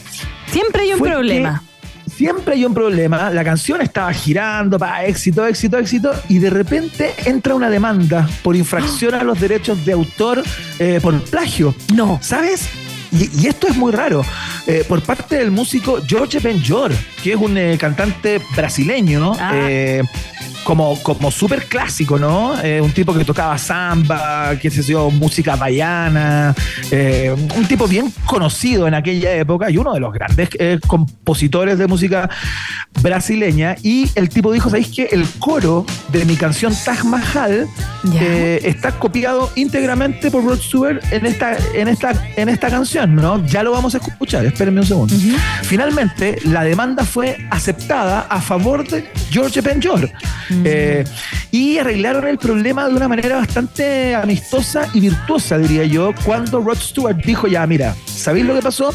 [0.55, 1.61] Siempre hay un problema.
[2.07, 3.29] Siempre hay un problema.
[3.29, 8.55] La canción estaba girando para éxito, éxito, éxito, y de repente entra una demanda por
[8.55, 10.41] infracción a los derechos de autor
[10.79, 11.75] eh, por plagio.
[11.93, 12.19] No.
[12.21, 12.69] ¿Sabes?
[13.11, 14.23] Y, esto es muy raro.
[14.67, 16.91] Eh, por parte del músico George Benjor,
[17.23, 20.01] que es un eh, cantante brasileño, ah
[20.65, 22.59] como, como súper clásico, ¿no?
[22.61, 26.53] Eh, un tipo que tocaba samba, que se dio música baiana,
[26.91, 31.77] eh, un tipo bien conocido en aquella época y uno de los grandes eh, compositores
[31.77, 32.29] de música
[33.01, 33.75] brasileña.
[33.83, 37.67] Y el tipo dijo, ¿sabéis que el coro de mi canción Taj Mahal
[38.63, 43.45] está copiado íntegramente por Rod Stewart en esta, en, esta, en esta canción, ¿no?
[43.45, 45.15] Ya lo vamos a escuchar, espérenme un segundo.
[45.63, 50.09] Finalmente, la demanda fue aceptada a favor de George Benjor.
[50.63, 51.03] Eh,
[51.51, 56.77] y arreglaron el problema de una manera bastante amistosa y virtuosa, diría yo, cuando Rod
[56.77, 58.93] Stewart dijo, ya, mira, ¿sabéis lo que pasó?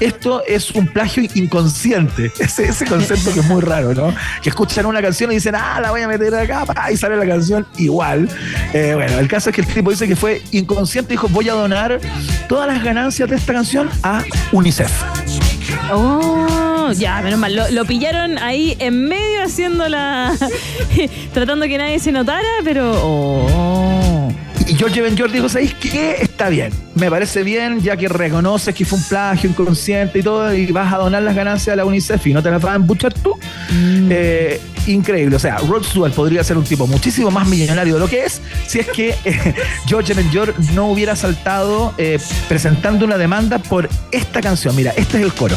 [0.00, 2.32] Esto es un plagio inconsciente.
[2.40, 4.14] Ese, ese concepto que es muy raro, ¿no?
[4.42, 7.26] Que escuchan una canción y dicen, ah, la voy a meter acá, y sale la
[7.26, 8.28] canción igual.
[8.72, 11.52] Eh, bueno, el caso es que el tipo dice que fue inconsciente, dijo, voy a
[11.52, 12.00] donar
[12.48, 14.95] todas las ganancias de esta canción a UNICEF.
[15.92, 17.54] Oh, ya, menos mal.
[17.70, 20.36] Lo, pillaron ahí en medio haciendo la.
[21.32, 22.92] tratando que nadie se notara, pero.
[22.96, 24.05] Oh.
[24.66, 26.16] Y George Ben George dijo, ¿sabéis qué?
[26.20, 30.52] Está bien, me parece bien, ya que reconoces que fue un plagio inconsciente y todo,
[30.52, 32.76] y vas a donar las ganancias a la UNICEF y no te las vas a
[32.76, 33.34] embuchar tú.
[33.70, 34.08] Mm.
[34.10, 38.08] Eh, increíble, o sea, Rod Stewart podría ser un tipo muchísimo más millonario de lo
[38.08, 39.54] que es si es que eh,
[39.86, 44.74] George Ben George no hubiera saltado eh, presentando una demanda por esta canción.
[44.74, 45.56] Mira, este es el coro.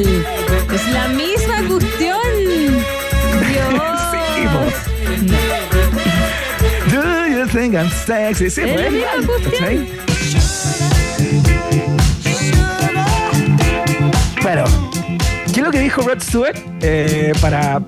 [0.00, 2.20] Es la misma cuestión.
[3.50, 3.74] Dios.
[6.92, 8.48] Do you think I'm sexy?
[8.48, 9.86] Sí, es la misma cuestión.
[14.40, 14.87] ¿qué es
[15.68, 16.56] lo que dijo Rod Stewart?
[16.80, 17.82] Eh, para,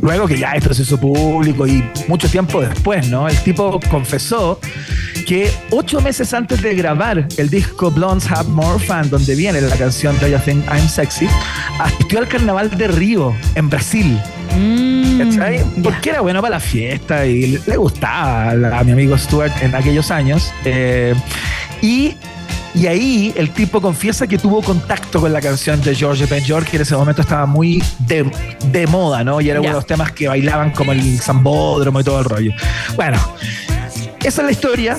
[0.00, 3.28] luego que ya esto se hizo público y mucho tiempo después, ¿no?
[3.28, 4.60] El tipo confesó
[5.26, 9.76] que ocho meses antes de grabar el disco Blondes Have More Fun, donde viene la
[9.76, 11.26] canción Do You Think I'm Sexy,
[11.80, 14.20] asistió al carnaval de Río, en Brasil.
[14.56, 19.74] Mm, Porque era bueno para la fiesta y le gustaba a, mi amigo Stuart en
[19.74, 20.52] aquellos años.
[20.64, 21.14] Eh,
[21.82, 22.14] y
[22.74, 26.70] y ahí el tipo confiesa que tuvo contacto con la canción de George Ben George,
[26.70, 29.40] que en ese momento estaba muy de, moda, ¿no?
[29.40, 32.52] Y era uno de los temas que bailaban como el zambódromo y todo el rollo.
[32.96, 33.18] Bueno,
[34.20, 34.98] esa es la historia.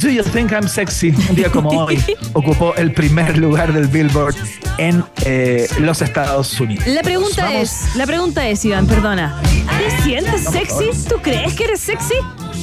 [0.00, 1.14] Do You Think I'm Sexy?
[1.28, 2.02] Un día como hoy
[2.32, 4.34] ocupó el primer lugar del Billboard
[4.78, 6.86] en eh, los Estados Unidos.
[6.86, 9.40] La pregunta es, la pregunta es, Iván, perdona.
[9.42, 10.90] ¿Te sientes sexy?
[11.08, 12.14] ¿Tú crees que eres sexy?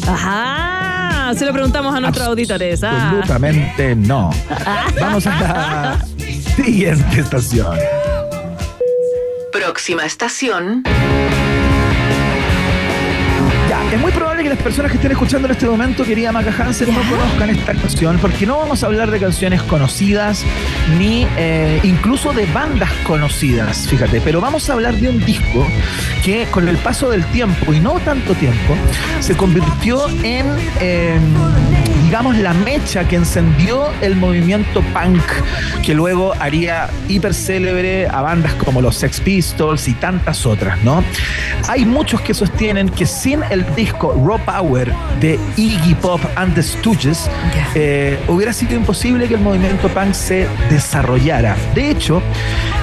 [0.07, 0.92] Ajá,
[1.33, 2.83] se lo preguntamos a nuestros auditores.
[2.83, 3.09] Ah.
[3.09, 4.31] Absolutamente no.
[4.99, 6.05] Vamos a la
[6.55, 7.77] siguiente estación.
[9.51, 10.83] Próxima estación.
[13.93, 16.91] Es muy probable que las personas que estén escuchando en este momento, querida Maca Hansen,
[16.91, 20.43] no conozcan esta canción, porque no vamos a hablar de canciones conocidas,
[20.97, 25.67] ni eh, incluso de bandas conocidas, fíjate, pero vamos a hablar de un disco
[26.25, 28.75] que con el paso del tiempo, y no tanto tiempo,
[29.19, 30.47] se convirtió en,
[30.79, 31.21] em,
[32.13, 35.19] digamos, la mecha que encendió el movimiento punk,
[35.83, 41.03] que luego haría hiper célebre a bandas como los Sex Pistols y tantas otras, ¿no?
[41.67, 46.61] Hay muchos que sostienen que sin el disco Raw Power de Iggy Pop and the
[46.61, 47.27] Stooges,
[47.73, 51.55] eh, hubiera sido imposible que el movimiento punk se desarrollara.
[51.73, 52.21] De hecho,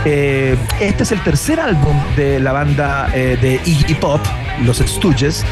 [0.05, 4.21] eh, este es el tercer álbum de la banda eh, de Iggy Pop,
[4.65, 5.45] los Stooges,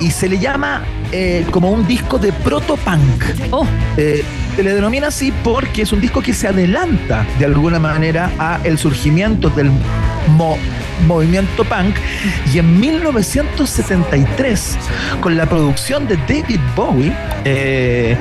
[0.00, 0.82] y se le llama
[1.50, 3.24] como un disco de proto-punk.
[3.50, 3.66] Oh.
[3.96, 8.58] se le denomina así porque es un disco que se adelanta de alguna manera a
[8.64, 9.70] el surgimiento del
[10.36, 10.56] mo
[11.06, 11.96] movimiento punk
[12.52, 14.78] y en 1973
[15.20, 17.12] con la producción de David Bowie
[17.44, 18.16] eh,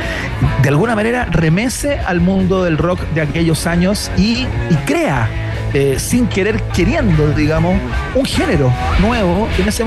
[0.61, 4.45] de alguna manera remece al mundo del rock de aquellos años y,
[4.85, 5.29] crea
[5.73, 7.79] eh, sin querer queriendo, digamos,
[8.13, 9.83] un género nuevo que en ese,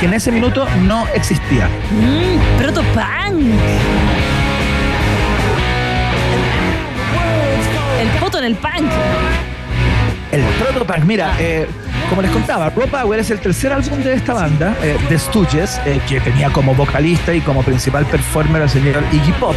[0.00, 1.68] que en ese minuto no existía.
[1.90, 3.40] Mm, Proto-punk.
[8.00, 8.90] El poto en el punk.
[10.32, 11.66] El proto-punk, mira, eh,
[12.10, 15.80] como les contaba, Raw Power es el tercer álbum de esta banda, eh, The Stooges,
[15.86, 19.54] eh, que tenía como vocalista y como principal performer al señor Iggy Pop.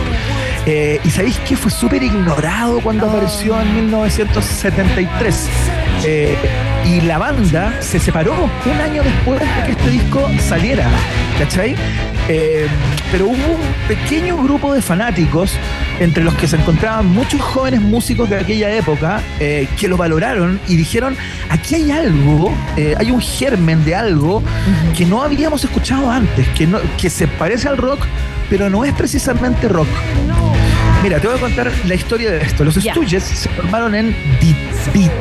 [0.67, 5.49] Eh, y sabéis que fue súper ignorado cuando apareció en 1973.
[6.85, 10.85] y la banda se separó un año después de que este disco saliera,
[11.39, 11.75] ¿cachai?
[13.11, 15.57] pero hubo un pequeño grupo de fanáticos
[15.99, 20.59] entre los que se encontraban muchos jóvenes músicos de aquella época eh, que lo valoraron
[20.67, 21.15] y dijeron,
[21.49, 24.43] aquí hay algo, eh, hay un germen de algo
[24.97, 28.05] que no habíamos escuchado antes, que, no, que se parece al rock,
[28.49, 29.87] pero no es precisamente rock.
[31.01, 32.63] Mira, te voy a contar la historia de esto.
[32.63, 35.11] Los Stooges se formaron en Detroit,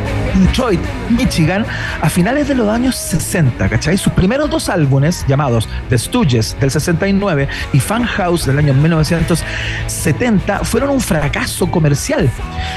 [1.11, 1.67] Michigan,
[2.01, 3.97] a finales de los años 60, ¿cachai?
[3.99, 10.61] Sus primeros dos álbumes, llamados The Stooges del 69 y Fan House del año 1970,
[10.65, 12.31] fueron un fracaso comercial.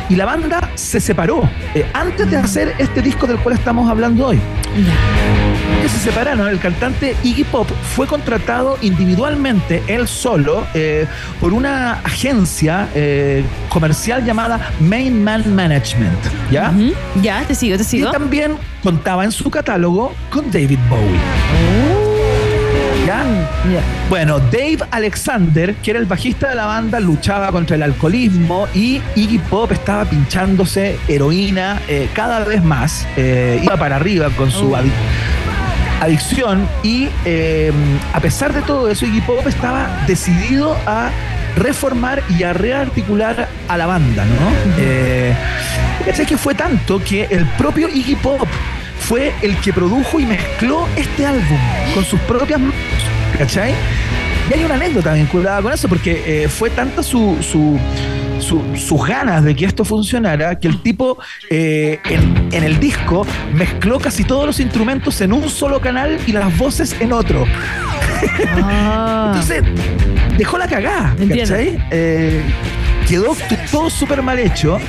[0.09, 4.27] Y la banda se separó eh, antes de hacer este disco del cual estamos hablando
[4.27, 4.39] hoy.
[5.81, 11.07] Que se separaron, el cantante Iggy Pop fue contratado individualmente, él solo, eh,
[11.39, 16.19] por una agencia eh, comercial llamada Main Man Management.
[16.51, 16.73] ¿Ya?
[17.21, 18.09] Ya, te sigo, te sigo.
[18.09, 21.19] Y también contaba en su catálogo con David Bowie.
[22.01, 22.04] Oh.
[24.09, 29.01] Bueno, Dave Alexander, que era el bajista de la banda, luchaba contra el alcoholismo y
[29.15, 33.07] Iggy Pop estaba pinchándose heroína eh, cada vez más.
[33.15, 34.79] Eh, iba para arriba con su oh.
[36.01, 37.07] adicción y
[38.13, 41.09] a pesar de todo eso, Iggy Pop estaba decidido a
[41.55, 44.51] reformar y a rearticular a la banda, ¿no?
[44.77, 45.33] Eh,
[46.27, 48.47] que fue tanto que el propio Iggy Pop
[49.07, 51.59] fue el que produjo y mezcló este álbum
[51.93, 52.75] con sus propias manos,
[53.37, 53.73] ¿cachai?
[54.49, 57.79] Y hay una anécdota vinculada con eso, porque eh, fue tanta su, su,
[58.75, 61.19] sus ganas de que esto funcionara que el tipo
[61.51, 66.57] eh, en, el disco mezcló casi todos los instrumentos en un solo canal y las
[66.57, 67.45] voces en otro.
[68.57, 69.33] Ah.
[69.35, 69.63] Entonces,
[70.35, 71.79] dejó la cagada, ¿cachai?
[71.91, 72.41] Eh,
[73.07, 73.35] quedó
[73.71, 74.79] todo súper mal hecho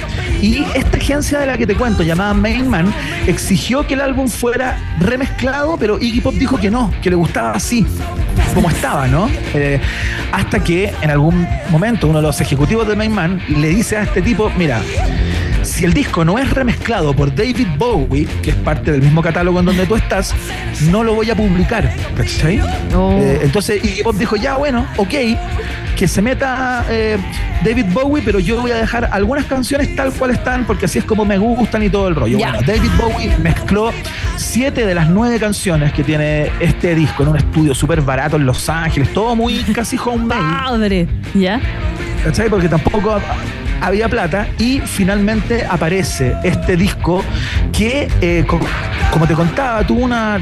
[0.40, 2.92] y esta agencia de la que te cuento, llamada Mainman,
[3.26, 7.52] exigió que el álbum fuera remezclado, pero Iggy Pop dijo que no, que le gustaba
[7.52, 7.86] así,
[8.54, 9.28] como estaba, ¿no?
[9.54, 9.80] Eh,
[10.32, 14.22] hasta que en algún momento uno de los ejecutivos de Mainman le dice a este
[14.22, 14.80] tipo, mira,
[15.62, 19.58] si el disco no es remezclado por David Bowie, que es parte del mismo catálogo
[19.60, 20.34] en donde tú estás,
[20.90, 21.92] no lo voy a publicar.
[22.16, 22.60] ¿Cachai?
[22.60, 25.14] Eh, entonces Iggy Pop dijo, ya bueno, ok,
[25.96, 27.16] que se meta eh,
[27.64, 31.04] David Bowie, pero yo voy a dejar algunas canciones tal cual están, porque así es
[31.04, 32.38] como me gustan y todo el rollo.
[32.38, 33.92] Bueno, David Bowie mezcló
[34.36, 38.44] siete de las nueve canciones que tiene este disco en un estudio súper barato en
[38.44, 40.64] Los Ángeles, todo muy casi homemade.
[40.64, 41.60] Padre, ¿ya?
[42.22, 42.50] ¿Cachai?
[42.50, 43.18] Porque tampoco
[43.80, 47.24] había plata y finalmente aparece este disco
[47.72, 50.40] que, eh, como, te contaba, tuvo una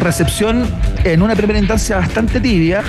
[0.00, 0.64] recepción
[1.04, 2.82] en una primera instancia bastante tibia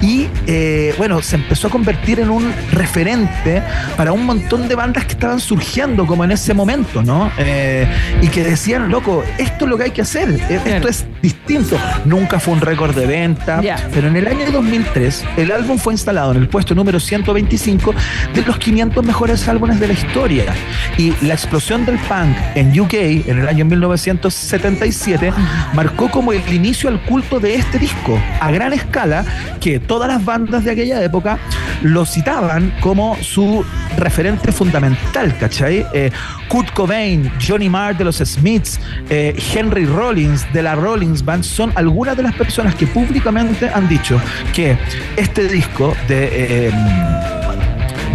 [0.00, 3.62] y eh, bueno, se empezó a convertir en un referente
[3.96, 7.30] para un montón de bandas que estaban surgiendo como en ese momento, ¿no?
[7.38, 7.86] Eh,
[8.22, 11.78] y que decían, loco, esto es lo que hay que hacer, e-, esto es distinto.
[12.04, 13.60] Nunca fue un récord de venta,
[13.92, 17.94] pero en el año 2003 el álbum fue instalado en el puesto número 125
[18.34, 20.54] de los 500 mejores álbumes de la historia.
[20.96, 25.32] Y la explosión del punk en UK en el año 1977
[25.74, 29.24] marcó como el inicio al culto de este disco a gran escala
[29.60, 31.38] que todas las bandas de aquella época
[31.82, 33.64] lo citaban como su
[33.96, 35.86] referente fundamental, ¿cachai?
[35.92, 36.10] Eh,
[36.48, 41.72] Kurt Cobain, Johnny Marr de los Smiths, eh, Henry Rollins de la Rollins Band son
[41.74, 44.20] algunas de las personas que públicamente han dicho
[44.54, 44.78] que
[45.16, 46.66] este disco de...
[46.68, 46.72] Eh,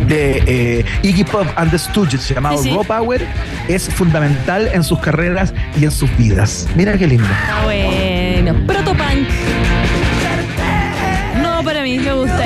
[0.07, 3.27] de Iggy Pop and the Stooges llamado Raw Power
[3.67, 6.67] es fundamental en sus carreras y en sus vidas.
[6.75, 7.27] Mira qué lindo.
[7.49, 9.27] Ah, bueno, protopunk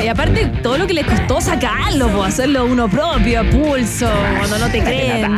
[0.09, 4.81] aparte, todo lo que les costó sacarlo, hacerlo uno propio, a pulso, cuando no te
[4.81, 5.31] creen.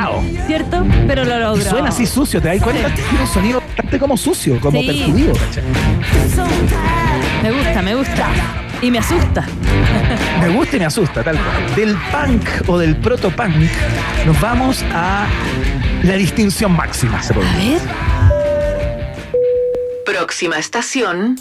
[0.47, 0.85] ¿Cierto?
[1.07, 1.63] Pero lo logró.
[1.69, 2.93] suena así sucio, ¿te das cuenta?
[2.93, 5.33] Tiene un sonido bastante como sucio, como perjudido,
[7.43, 8.27] Me gusta, me gusta.
[8.81, 9.45] Y me asusta.
[10.39, 11.75] Me gusta y me asusta, tal cual.
[11.75, 13.69] Del punk o del proto-punk
[14.25, 15.27] nos vamos a
[16.03, 17.81] la distinción máxima, se puede A ver.
[20.03, 21.35] Próxima estación.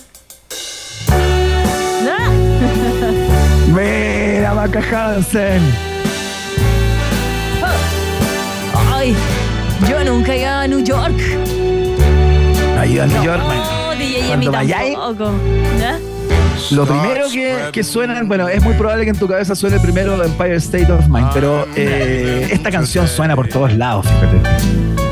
[4.60, 5.62] Maca Hansen.
[8.92, 9.16] Ay,
[9.88, 11.18] yo nunca he ido a New York.
[12.78, 14.98] ¿Ha ido a New York, No, DJ Cuando vayáis,
[16.72, 20.22] lo primero que, que suena, bueno, es muy probable que en tu cabeza suene primero
[20.22, 25.09] Empire State of Mind, pero eh, esta canción suena por todos lados, fíjate.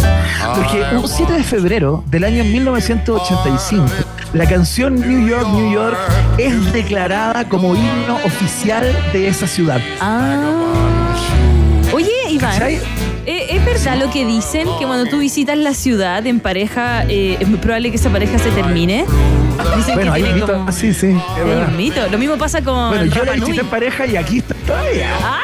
[0.55, 3.87] Porque un 7 de febrero del año 1985
[4.35, 5.97] la canción New York, New York
[6.37, 9.81] es declarada como himno oficial de esa ciudad.
[10.01, 11.15] Ah.
[11.95, 12.63] Oye, Iván.
[12.63, 12.81] ¿eh,
[13.25, 14.69] ¿Es verdad lo que dicen?
[14.79, 18.39] Que cuando tú visitas la ciudad en pareja, eh, es muy probable que esa pareja
[18.39, 19.07] se termine.
[19.77, 20.71] Dicen bueno, que hay como...
[20.73, 21.17] sí, sí.
[21.67, 22.07] Es mito.
[22.11, 22.91] Lo mismo pasa con.
[22.91, 25.11] Bueno, yo la visité en pareja y aquí está todavía.
[25.23, 25.41] ¡Ah!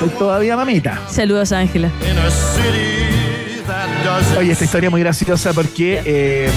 [0.00, 1.00] Estoy todavía mamita.
[1.08, 1.90] Saludos, Ángela.
[4.38, 6.50] Oye, esta historia es muy graciosa porque eh,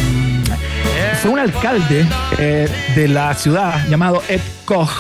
[1.23, 2.05] fue un alcalde
[2.37, 4.91] eh, de la ciudad llamado Ed Koch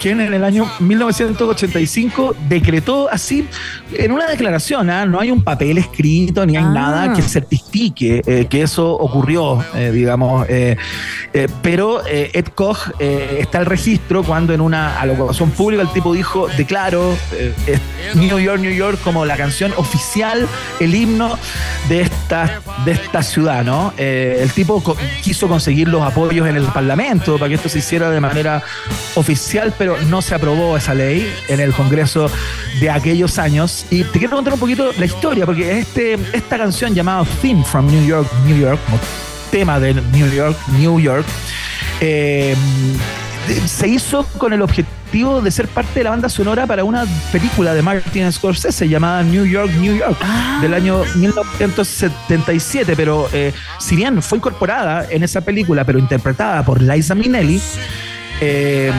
[0.00, 3.48] quien en el año 1985 decretó así,
[3.92, 5.06] en una declaración, ¿ah?
[5.06, 6.70] no hay un papel escrito ni hay ah.
[6.70, 10.76] nada que certifique eh, que eso ocurrió, eh, digamos, eh,
[11.62, 17.16] pero Ed Koch está el registro cuando en una alocución pública el tipo dijo, declaro
[18.14, 20.46] New York, New York como la canción oficial,
[20.80, 21.38] el himno
[21.88, 23.92] de esta, de esta ciudad, ¿no?
[23.96, 24.82] el tipo
[25.22, 28.62] quiso conseguir los apoyos en el Parlamento para que esto se hiciera de manera
[29.14, 32.28] oficial, pero pero no se aprobó esa ley en el Congreso
[32.80, 33.86] de aquellos años.
[33.88, 37.86] Y te quiero contar un poquito la historia, porque este, esta canción llamada Theme from
[37.86, 38.80] New York, New York,
[39.52, 41.24] tema de New York, New York,
[42.00, 42.56] eh,
[43.64, 47.72] se hizo con el objetivo de ser parte de la banda sonora para una película
[47.72, 50.58] de Martin Scorsese llamada New York, New York, ah.
[50.60, 52.94] del año 1977.
[52.96, 57.62] Pero eh, si bien fue incorporada en esa película, pero interpretada por Liza Minnelli,
[58.40, 58.92] Eh,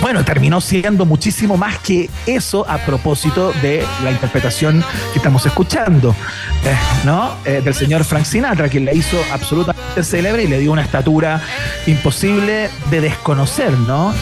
[0.00, 6.14] bueno, terminó siendo muchísimo más que eso a propósito de la interpretación que estamos escuchando,
[6.64, 7.36] eh, ¿no?
[7.44, 11.40] Eh, del señor Frank Sinatra, que la hizo absolutamente célebre y le dio una estatura
[11.86, 14.14] imposible de desconocer, ¿no?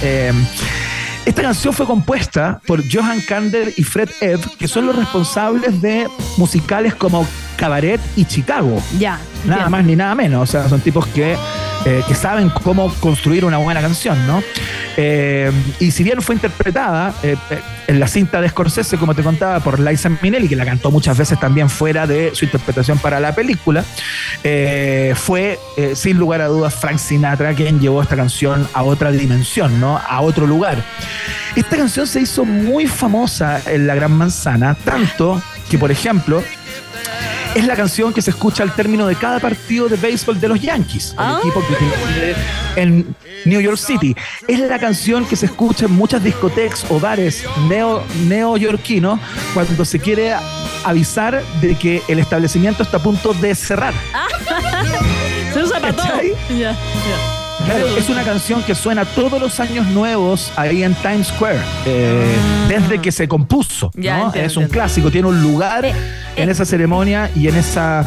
[1.27, 6.07] Esta canción fue compuesta por Johan Kander y Fred Ebb, que son los responsables de
[6.37, 8.83] musicales como Cabaret y Chicago.
[8.99, 9.19] Ya.
[9.47, 10.43] Nada más ni nada menos.
[10.43, 11.37] O sea, son tipos que,
[11.85, 14.43] eh, que saben cómo construir una buena canción, ¿no?
[14.97, 17.37] Eh, y si bien fue interpretada eh,
[17.87, 21.19] en la cinta de Scorsese, como te contaba, por Liza Minnelli, que la cantó muchas
[21.19, 23.85] veces también fuera de su interpretación para la película,
[25.15, 25.59] fue
[25.95, 29.99] sin lugar a dudas Frank Sinatra quien llevó esta canción a otra dimensión, ¿no?
[29.99, 30.83] A otro lugar.
[31.57, 36.43] Esta canción se hizo muy famosa en la Gran Manzana, tanto que, por ejemplo,
[37.55, 40.61] es la canción que se escucha al término de cada partido de béisbol de los
[40.61, 41.39] Yankees, el ah.
[41.41, 42.35] equipo que tiene
[42.77, 44.17] en New York City.
[44.49, 49.21] Es la canción que se escucha en muchas discotecas o bares neo, neoyorquinos
[49.53, 50.35] cuando se quiere
[50.85, 53.95] avisar de que el establecimiento está a punto de cerrar.
[55.53, 56.21] se usa para todo.
[57.65, 62.37] Claro, es una canción que suena todos los años nuevos ahí en Times Square, eh,
[62.39, 62.67] ah.
[62.69, 63.91] desde que se compuso.
[64.35, 65.95] es un clásico, tiene un lugar eh,
[66.37, 68.05] en esa ceremonia y en esa,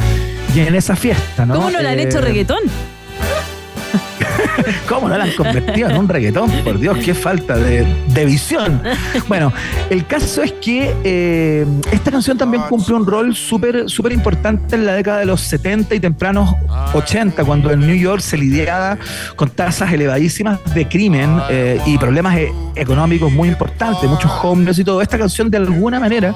[0.56, 1.46] y en esa fiesta.
[1.46, 1.56] ¿no?
[1.56, 2.62] ¿Cómo no le han hecho eh, reggaetón?
[4.90, 6.50] ¿Cómo no la han convertido en un reggaetón?
[6.64, 7.86] Por Dios, qué falta de,
[8.26, 8.82] visión.
[9.28, 9.54] Bueno,
[9.90, 14.86] el caso es que eh, esta canción también cumple un rol súper súper importante en
[14.86, 16.56] la década de los 70 y tempranos
[16.94, 18.98] 80, cuando en New York se lidiaba
[19.36, 24.84] con tasas elevadísimas de crimen eh, y problemas e, económicos muy importantes, muchos homeless y
[24.84, 25.02] todo.
[25.02, 26.36] Esta canción, de alguna manera,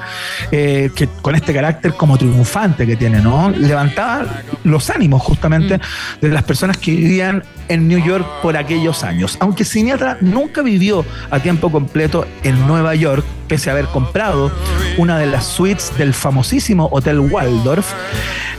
[0.52, 3.50] eh, que con este carácter como triunfante que tiene, ¿no?
[3.50, 4.26] Levantaba
[4.64, 5.82] los ánimos justamente mm.
[6.22, 9.36] de las personas que vivían en New York por aquellos años.
[9.42, 14.50] Aunque Sinatra nunca vivió a tiempo completo en Nueva York, pese a haber comprado
[14.98, 17.86] una de las suites del famosísimo Hotel Waldorf,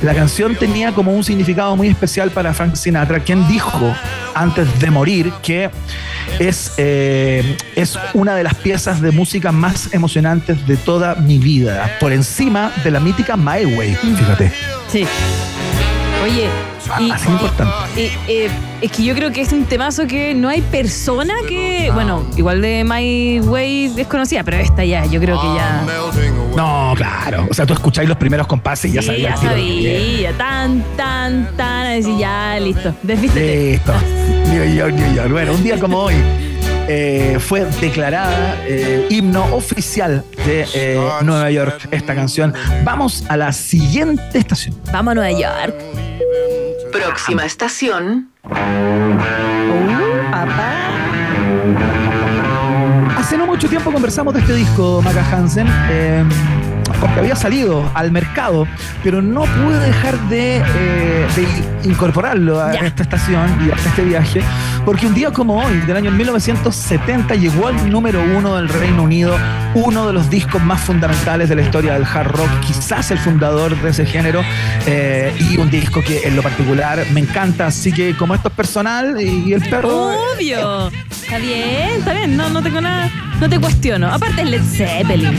[0.02, 3.94] la canción tenía como un significado muy especial para Frank Sinatra, quien dijo
[4.34, 5.70] antes de morir que
[6.38, 11.90] es, eh, es una de las piezas de música más emocionantes de toda mi vida,
[12.00, 14.52] por encima de la mítica My Way, fíjate.
[14.88, 15.06] Sí.
[16.22, 16.48] Oye,
[17.00, 18.12] y, Así importante.
[18.28, 18.48] Eh,
[18.80, 21.90] es que yo creo que es un temazo que no hay persona que.
[21.92, 25.84] Bueno, igual de My Way desconocida, pero esta ya, yo creo que ya.
[26.56, 27.46] No, claro.
[27.50, 29.40] O sea, tú escucháis los primeros compases y ya sabías.
[29.40, 30.32] Ya sabía.
[30.36, 31.86] Tan, tan, tan.
[31.86, 32.94] A decir, ya, listo.
[33.02, 33.72] Desvístete.
[33.72, 33.92] Listo.
[34.48, 35.30] New York, New York.
[35.30, 36.51] Bueno, un día como hoy.
[36.88, 42.54] Eh, fue declarada eh, himno oficial de Nueva York esta canción.
[42.84, 44.76] Vamos a la siguiente estación.
[44.92, 45.74] Vamos a Nueva York.
[46.92, 48.30] Próxima estación.
[53.16, 55.66] Hace no mucho tiempo conversamos de este disco, Maca Hansen.
[56.82, 58.66] Eh, porque había salido al mercado,
[59.02, 61.26] pero no pude dejar de, eh,
[61.84, 64.42] incorporarlo a esta estación y a este viaje,
[64.84, 69.36] porque un día como hoy, del año 1970, llegó al número uno del Reino Unido,
[69.74, 73.80] uno de los discos más fundamentales de la historia del hard rock, quizás el fundador
[73.80, 74.42] de ese género,
[74.86, 78.54] eh, y un disco que en lo particular me encanta, así que como esto es
[78.54, 80.12] personal y el perro...
[80.34, 83.10] Obvio, está bien, está bien, no, no tengo nada,
[83.42, 84.06] no te cuestiono.
[84.06, 85.36] Aparte es Led Zeppelin,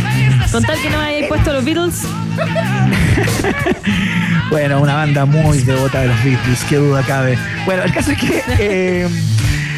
[0.52, 2.02] con tal que no hayáis puesto los Beatles?
[4.50, 7.38] bueno, una banda muy devota de los Beatles, qué duda cabe.
[7.66, 9.08] Bueno, el caso es que eh,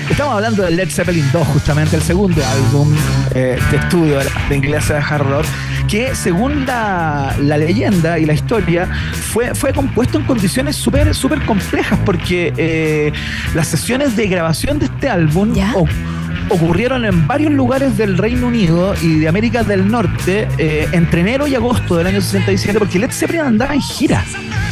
[0.09, 2.95] estamos hablando de Led Zeppelin 2, justamente el segundo álbum
[3.35, 5.45] eh, de estudio de la inglesa de hard rock,
[5.87, 11.99] que según la, leyenda y la historia fue, fue compuesto en condiciones súper súper complejas,
[12.03, 13.13] porque eh,
[13.53, 15.53] las sesiones de grabación de este álbum
[16.49, 21.47] ocurrieron en varios lugares del Reino Unido y de América del Norte eh, entre enero
[21.47, 24.23] y agosto del año 67, porque Led Zeppelin andaba en gira.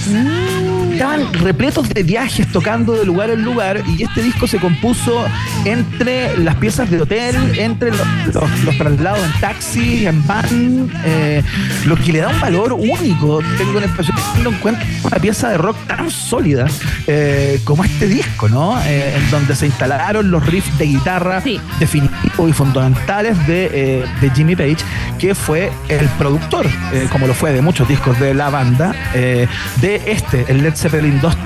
[0.08, 5.26] Mm estaban repletos de viajes tocando de lugar en lugar y este disco se compuso
[5.66, 11.42] entre las piezas de hotel, entre los, traslados en taxi, en van, eh,
[11.86, 13.42] lo que le da un valor único.
[13.58, 16.68] Tengo la impresión de no encuentro una pieza de rock tan sólida
[17.08, 18.80] eh, como este disco, ¿no?
[18.84, 21.42] Eh, en donde se instalaron los riffs de guitarra
[21.80, 24.78] definitivos y fundamentales de, de, Jimmy Page,
[25.20, 26.66] que fue el productor,
[27.12, 31.38] como lo fue de muchos discos de la banda, de este, el Let's Zeppelin 2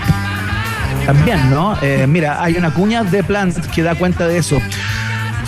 [1.06, 1.78] también, ¿no?
[1.84, 4.58] Eh, mira, hay una cuña de Plant que da cuenta de eso.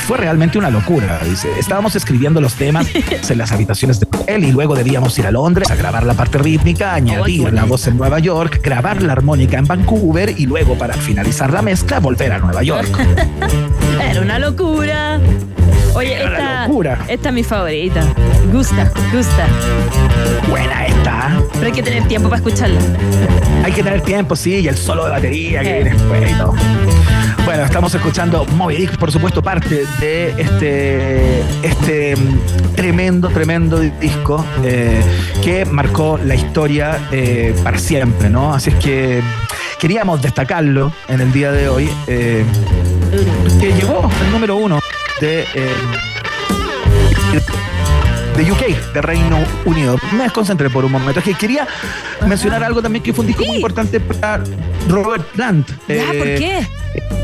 [0.10, 1.20] Fue realmente una locura.
[1.24, 2.88] Dice, estábamos escribiendo los temas
[3.30, 6.39] en las habitaciones de él y luego debíamos ir a Londres a grabar la parte
[6.39, 10.95] rítmica, añadir la voz en Nueva York, grabar la armónica en Vancouver y luego para
[10.95, 12.89] finalizar la mezcla volver a Nueva York.
[14.01, 15.20] Era una locura.
[15.93, 16.68] Oye, esta,
[17.07, 18.01] esta es mi favorita.
[18.51, 19.45] Gusta, gusta.
[20.49, 21.39] Buena esta.
[21.53, 22.80] Pero hay que tener tiempo para escucharla.
[23.64, 26.22] Hay que tener tiempo, sí, y el solo de batería que viene después
[27.50, 34.45] Bueno, estamos escuchando Moby Dick, por supuesto, parte de este, este mm, tremendo, tremendo disco
[34.64, 35.02] eh,
[35.43, 38.54] que marcó la historia eh, para siempre, ¿no?
[38.54, 39.24] Así es que
[39.80, 42.45] queríamos destacarlo en el día de hoy, eh,
[43.60, 44.80] que llegó el número uno
[45.20, 45.43] de,
[48.40, 49.98] de UK, de Reino Unido.
[50.14, 51.20] Me desconcentré por un momento.
[51.20, 51.68] Es que quería
[52.26, 54.42] mencionar algo también que fue un disco muy importante para
[54.88, 55.70] Robert Plant.
[55.70, 56.68] ¿por eh, qué?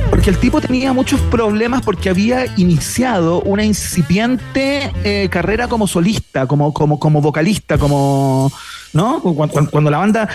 [0.10, 6.48] Porque el tipo tenía muchos problemas porque había iniciado una incipiente eh, carrera como solista,
[6.48, 8.52] como, como, como vocalista, como
[8.96, 9.20] ¿no?
[9.22, 10.30] Cuando, la banda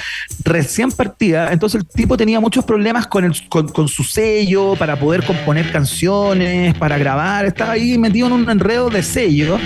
[0.44, 5.24] recién partía, entonces el tipo tenía muchos problemas con, el, con, su sello para poder
[5.24, 9.58] componer canciones, para grabar, estaba ahí metido en un enredo de sello.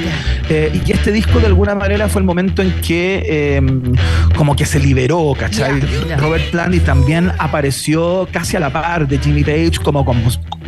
[0.48, 3.82] Eh, y este disco de alguna manera fue el momento en que em,
[4.36, 5.80] como que se liberó, ¿cachai?
[6.16, 10.04] Robert Plant y también apareció casi a la par de Jimmy Page como,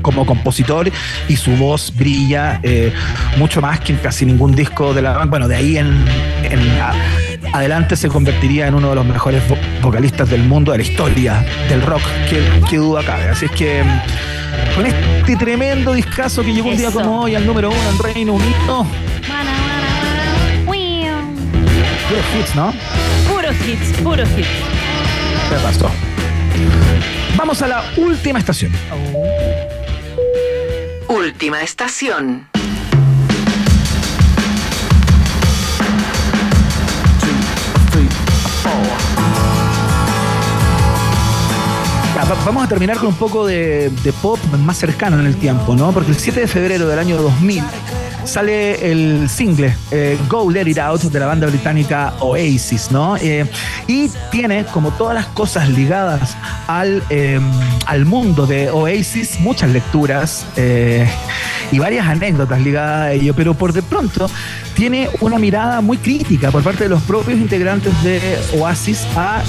[0.02, 0.90] como, compositor
[1.28, 2.92] y su voz brilla eh,
[3.38, 5.30] mucho más que en casi ningún disco de la banda.
[5.30, 6.04] Bueno, de ahí en,
[6.42, 6.60] en
[7.52, 9.42] adelante se convertiría en uno de los mejores
[9.82, 12.02] vocalistas del mundo, de la historia del rock,
[12.68, 13.28] que, duda cabe.
[13.28, 13.82] Así es que
[14.74, 18.32] con este tremendo discazo que llegó un día como hoy al número uno en Reino
[18.34, 18.86] Unido.
[22.08, 22.72] Puros hits, ¿no?
[23.28, 24.48] Puros hits, puros hits.
[25.48, 25.90] ¿Qué pasó?
[27.36, 28.72] Vamos a la última estación.
[31.08, 32.55] Última estación.
[42.44, 45.92] Vamos a terminar con un poco de, pop más cercano en el tiempo, ¿no?
[45.92, 47.62] Porque el 7 de febrero del año 2000
[48.24, 53.16] sale el single eh, Go Let It Out de la banda británica Oasis, ¿no?
[53.16, 53.48] Eh,
[53.86, 57.40] y tiene, como todas las cosas ligadas al, eh,
[57.86, 60.46] al mundo de Oasis, muchas lecturas
[61.70, 64.28] y varias anécdotas ligadas a ello, pero por de pronto
[64.74, 68.20] tiene una mirada muy crítica por parte de los propios integrantes de
[68.58, 69.42] Oasis a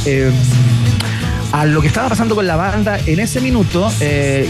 [1.52, 4.50] a lo que estaba pasando con la banda en ese minuto eh,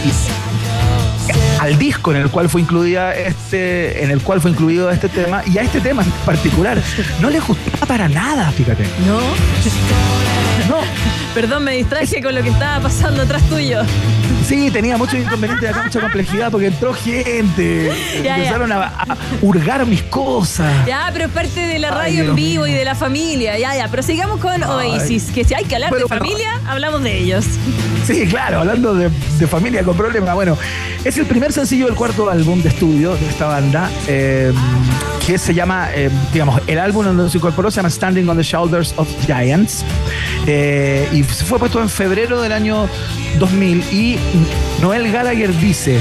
[1.60, 5.42] al disco en el cual fue incluida este, en el cual fue incluido este tema
[5.46, 6.82] y a este tema en particular.
[7.20, 8.84] No le gustaba para nada, fíjate.
[9.06, 9.20] No.
[10.70, 11.27] No.
[11.38, 13.84] Perdón, me distraje con lo que estaba pasando atrás tuyo.
[14.48, 17.92] Sí, tenía muchos inconvenientes acá, mucha complejidad porque entró gente.
[18.16, 19.06] empezaron A,
[19.44, 20.74] hurgar mis cosas.
[20.88, 23.56] Ya, pero es parte de la radio en vivo y de la familia.
[23.56, 23.88] Ya, ya.
[23.88, 27.46] Pero sigamos con Oasis, que si hay que hablar de familia, hablamos de ellos.
[28.08, 29.12] Sí, claro, hablando de,
[29.48, 30.34] familia con problemas.
[30.34, 30.58] Bueno,
[31.06, 33.92] es el primer sencillo del cuarto álbum de estudio de esta banda.
[34.08, 34.52] Eh,
[35.28, 38.44] que se llama, eh, digamos, el álbum donde se incorporó se llama Standing on the
[38.44, 39.84] Shoulders of Giants.
[40.46, 42.90] Eh, y fue puesto en febrero del año
[43.40, 43.84] 2000.
[43.92, 44.20] Y
[44.82, 46.00] Noel Gallagher dice,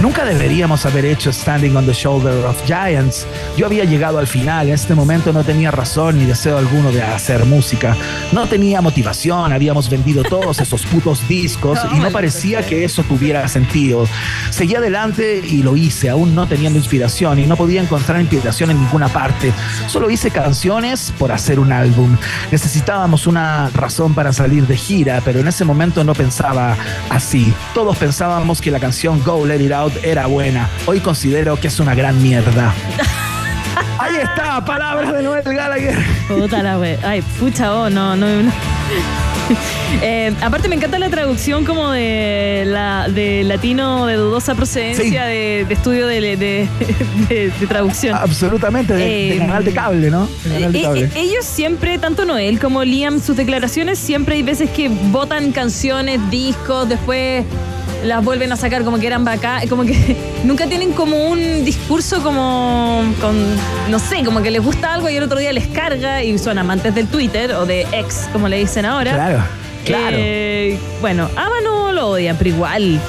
[0.00, 3.26] Nunca deberíamos haber hecho Standing on the Shoulder of Giants.
[3.58, 7.02] Yo había llegado al final, en este momento no tenía razón ni deseo alguno de
[7.02, 7.94] hacer música.
[8.32, 13.46] No tenía motivación, habíamos vendido todos esos putos discos y no parecía que eso tuviera
[13.48, 14.06] sentido.
[14.48, 18.80] Seguí adelante y lo hice, aún no teniendo inspiración y no podía encontrar inspiración en
[18.80, 19.52] ninguna parte.
[19.86, 22.16] Solo hice canciones por hacer un álbum.
[22.50, 26.74] Necesitábamos una razón para salir de gira, pero en ese momento no pensaba
[27.10, 27.52] así.
[27.74, 30.68] Todos pensábamos que la canción Go Let It Out era buena.
[30.86, 32.74] Hoy considero que es una gran mierda.
[33.98, 35.98] Ahí está, palabras de Noel Gallagher.
[36.28, 36.98] Puta la wea.
[37.02, 38.26] Ay, pucha, oh, no, no.
[40.02, 45.66] Eh, aparte me encanta la traducción como de la de latino de dudosa procedencia de,
[45.68, 46.68] estudio de,
[47.68, 48.16] traducción.
[48.16, 50.28] Absolutamente, de, eh, canal de cable, ¿no?
[50.46, 56.20] Eh, ellos siempre, tanto Noel como Liam, sus declaraciones siempre hay veces que votan canciones,
[56.30, 57.44] discos, después
[58.04, 62.22] las vuelven a sacar como que eran bacán, como que nunca tienen como un discurso
[62.22, 63.36] como con,
[63.90, 66.58] no sé, como que les gusta algo y el otro día les carga y son
[66.58, 69.12] amantes del Twitter o de ex, como le dicen ahora.
[69.12, 69.42] Claro,
[69.84, 70.16] claro.
[70.18, 73.00] Eh, bueno, aman o lo odian, pero igual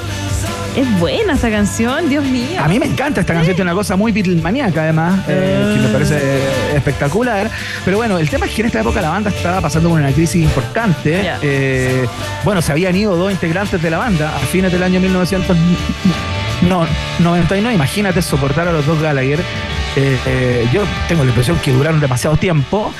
[0.75, 2.59] es buena esa canción, Dios mío.
[2.59, 5.89] A mí me encanta esta canción, tiene una cosa muy Beatlemaníaca además, eh, que me
[5.89, 7.49] parece espectacular.
[7.83, 10.11] Pero bueno, el tema es que en esta época la banda estaba pasando por una
[10.11, 11.31] crisis importante.
[11.41, 12.05] Eh,
[12.43, 15.57] bueno, se habían ido dos integrantes de la banda a fines del año 1900.
[16.61, 16.85] No,
[17.19, 19.39] 99, imagínate soportar a los dos Gallagher.
[19.95, 22.93] Eh, eh, yo tengo la impresión que duraron demasiado tiempo.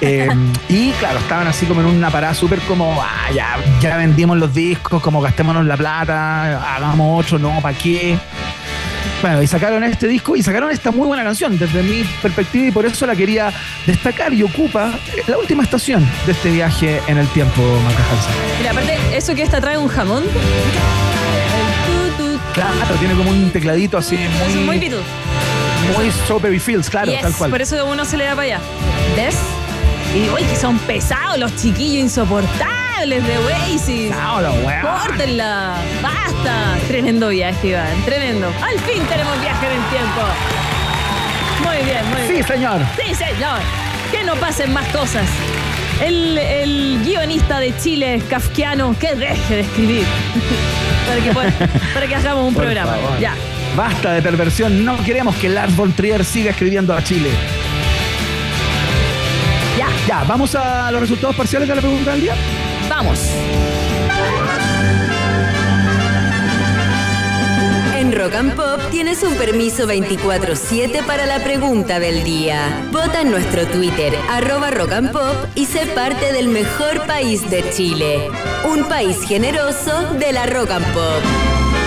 [0.00, 0.28] Eh,
[0.68, 4.54] y claro, estaban así como en una parada súper como, ah, ya, ya vendimos los
[4.54, 8.18] discos, como gastémonos la plata, hagamos otro, no, ¿para qué?
[9.20, 12.70] Bueno, y sacaron este disco y sacaron esta muy buena canción desde mi perspectiva y
[12.70, 13.52] por eso la quería
[13.84, 14.92] destacar y ocupa
[15.26, 18.30] la última estación de este viaje en el tiempo, Macajalsa.
[18.58, 20.22] Mira, aparte, eso que esta trae un jamón.
[22.54, 24.64] Claro, tiene como un tecladito así muy.
[24.64, 24.78] muy
[25.96, 27.50] Muy Strawberry Fields, claro, tal cual.
[27.50, 28.60] Por eso uno se le da para allá.
[29.16, 29.36] ¿Ves?
[30.14, 34.10] Y uy, que son pesados los chiquillos insoportables de Oasis.
[34.10, 35.76] No, los Córtenla.
[36.02, 36.78] Basta.
[36.88, 38.02] Tremendo viaje, Iván.
[38.04, 38.48] Tremendo.
[38.48, 40.20] Al fin tenemos viaje en el tiempo.
[41.64, 42.44] Muy bien, muy bien.
[42.44, 42.80] Sí, señor.
[42.96, 43.60] Sí, señor.
[44.10, 45.28] Que no pasen más cosas.
[46.02, 50.06] El, el guionista de Chile, kafkiano, que deje de escribir.
[51.94, 52.96] para, que, hagamos un programa.
[53.20, 53.34] Ya.
[53.76, 54.84] Basta de perversión.
[54.84, 57.30] No queremos que Lars von Trier siga escribiendo a Chile.
[59.78, 59.88] Ya.
[60.06, 62.34] Ya, vamos a los resultados parciales de la pregunta del día.
[62.88, 63.30] Vamos.
[67.98, 72.86] En Rock and Pop tienes un permiso 24-7 para la pregunta del día.
[72.92, 77.68] Vota en nuestro Twitter, arroba Rock and Pop, y sé parte del mejor país de
[77.70, 78.30] Chile.
[78.64, 81.77] Un país generoso de la Rock and Pop.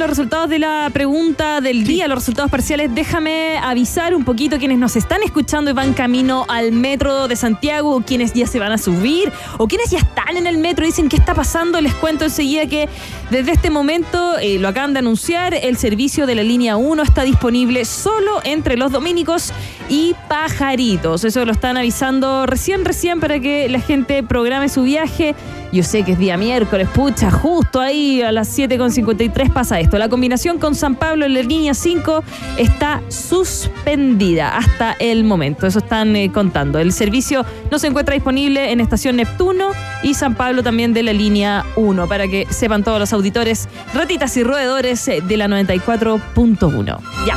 [0.00, 4.78] Los resultados de la pregunta del día, los resultados parciales, déjame avisar un poquito quienes
[4.78, 8.72] nos están escuchando y van camino al metro de Santiago, o quienes ya se van
[8.72, 11.78] a subir, o quienes ya están en el metro y dicen qué está pasando.
[11.82, 12.88] Les cuento enseguida que
[13.30, 17.22] desde este momento, eh, lo acaban de anunciar, el servicio de la línea 1 está
[17.22, 19.52] disponible solo entre los dominicos
[19.88, 21.24] y pajaritos.
[21.24, 25.36] Eso lo están avisando recién, recién para que la gente programe su viaje.
[25.72, 29.98] Yo sé que es día miércoles, pucha, justo ahí a las 7.53 pasa esto.
[29.98, 32.24] La combinación con San Pablo en la línea 5
[32.58, 35.68] está suspendida hasta el momento.
[35.68, 36.80] Eso están eh, contando.
[36.80, 39.70] El servicio no se encuentra disponible en Estación Neptuno
[40.02, 44.36] y San Pablo también de la línea 1, para que sepan todos los auditores, ratitas
[44.36, 46.98] y roedores eh, de la 94.1.
[47.26, 47.36] Ya.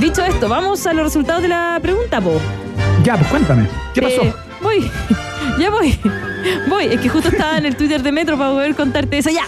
[0.00, 2.38] Dicho esto, vamos a los resultados de la pregunta, Po.
[3.02, 3.66] Ya, pues cuéntame.
[3.94, 4.22] ¿Qué pasó?
[4.22, 4.90] Eh, voy.
[5.58, 5.98] ya voy.
[6.68, 6.84] Voy.
[6.86, 9.30] Es que justo estaba en el Twitter de Metro para poder contarte eso.
[9.30, 9.46] Ya.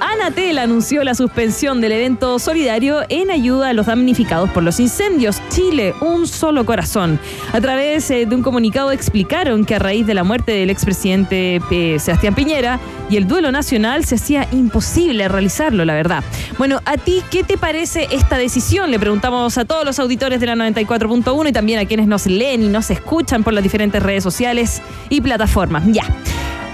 [0.00, 5.40] Anatel anunció la suspensión del evento solidario en ayuda a los damnificados por los incendios.
[5.48, 7.18] Chile, un solo corazón.
[7.52, 11.60] A través eh, de un comunicado explicaron que a raíz de la muerte del expresidente
[11.70, 12.78] eh, Sebastián Piñera
[13.08, 16.22] y el duelo nacional se hacía imposible realizarlo, la verdad.
[16.58, 18.90] Bueno, ¿a ti qué te parece esta decisión?
[18.90, 22.62] Le preguntamos a todos los auditores de la 94.1 y también a quienes nos leen
[22.62, 25.84] y nos escuchan por las diferentes redes sociales y plataformas.
[25.86, 26.04] Ya.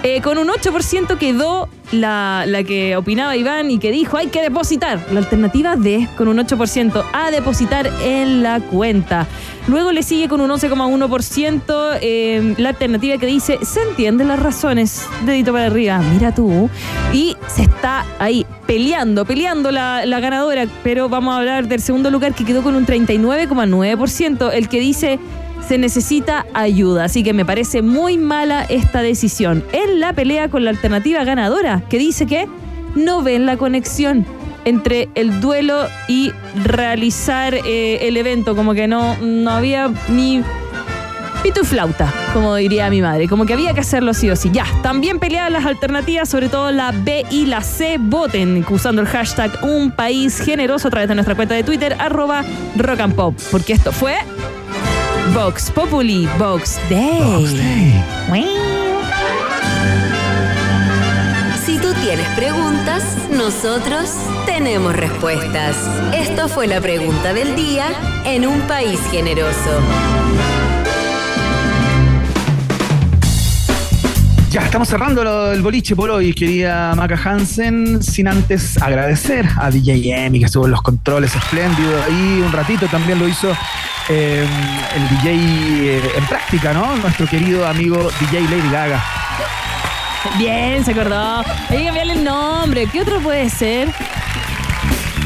[0.05, 4.42] Eh, con un 8% quedó la, la, que opinaba Iván y que dijo hay que
[4.42, 4.98] depositar.
[5.12, 9.28] La alternativa D con un 8% a depositar en la cuenta.
[9.68, 15.07] Luego le sigue con un 11,1% eh, la alternativa que dice se entienden las razones.
[15.24, 16.68] Dedito para arriba, mira tú.
[17.12, 20.66] Y se está ahí peleando, peleando la, la ganadora.
[20.82, 24.50] Pero vamos a hablar del segundo lugar que quedó con un 39,9%.
[24.53, 25.20] El que dice
[25.66, 27.04] se necesita ayuda.
[27.04, 29.64] Así que me parece muy mala esta decisión.
[29.72, 32.46] En la pelea con la alternativa ganadora, que dice que
[32.94, 34.26] no ven la conexión
[34.64, 36.32] entre el duelo y
[36.64, 38.54] realizar eh, el evento.
[38.54, 40.42] Como que no, no había ni
[41.42, 43.28] pito flauta, como diría mi madre.
[43.28, 44.50] Como que había que hacerlo sí o sí.
[44.52, 47.96] Ya, también peleadas las alternativas, sobre todo la B y la C.
[47.98, 52.44] Voten usando el hashtag Un País Generoso a través de nuestra cuenta de Twitter, arroba
[52.76, 53.34] rock and pop.
[53.50, 54.16] Porque esto fue
[55.34, 57.46] Vox Populi, Vox Day.
[61.64, 64.10] Si tú tienes preguntas, nosotros
[64.44, 65.76] tenemos respuestas.
[66.12, 67.86] Esto fue la pregunta del día
[68.24, 69.80] en un país generoso.
[74.53, 80.26] Ya, estamos cerrando el boliche por hoy, querida Maca Hansen, sin antes agradecer a DJ
[80.26, 83.50] Emi, que estuvo en los controles espléndidos ahí un ratito, también lo hizo
[84.11, 84.46] eh,
[84.94, 86.94] el DJ eh, en práctica, ¿no?
[86.96, 89.03] Nuestro querido amigo DJ Lady Gaga.
[90.36, 91.38] Bien, se acordó.
[91.70, 92.86] Hay que cambiarle el nombre.
[92.92, 93.88] ¿Qué otro puede ser?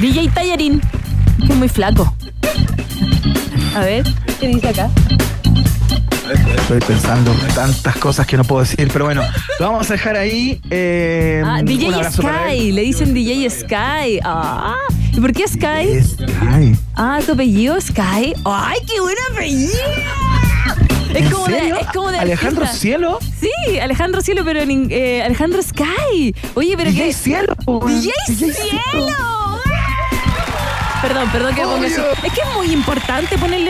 [0.00, 0.80] DJ Tallarín,
[1.42, 2.14] es muy flaco.
[3.74, 4.04] A ver,
[4.38, 4.88] ¿qué dice acá?
[6.32, 9.22] Estoy pensando tantas cosas que no puedo decir, pero bueno,
[9.60, 10.60] lo vamos a dejar ahí.
[10.70, 14.20] Eh, ah, DJ Sky, le dicen DJ Sky.
[14.24, 14.74] Ah,
[15.12, 16.02] ¿y por qué Sky?
[16.02, 16.76] Sky.
[16.96, 18.34] Ah, tu apellido Sky.
[18.44, 19.72] ¡Ay, qué buen apellido!
[21.14, 23.18] Es como, de, es como de Alejandro Cielo.
[23.40, 26.34] Sí, Alejandro Cielo, pero en eh, Alejandro Sky.
[26.54, 27.54] Oye, pero DJ Cielo.
[27.86, 29.36] DJ, DJ Cielo.
[31.00, 31.86] Perdón, perdón que ponga.
[31.86, 33.64] Es que es muy importante ponerle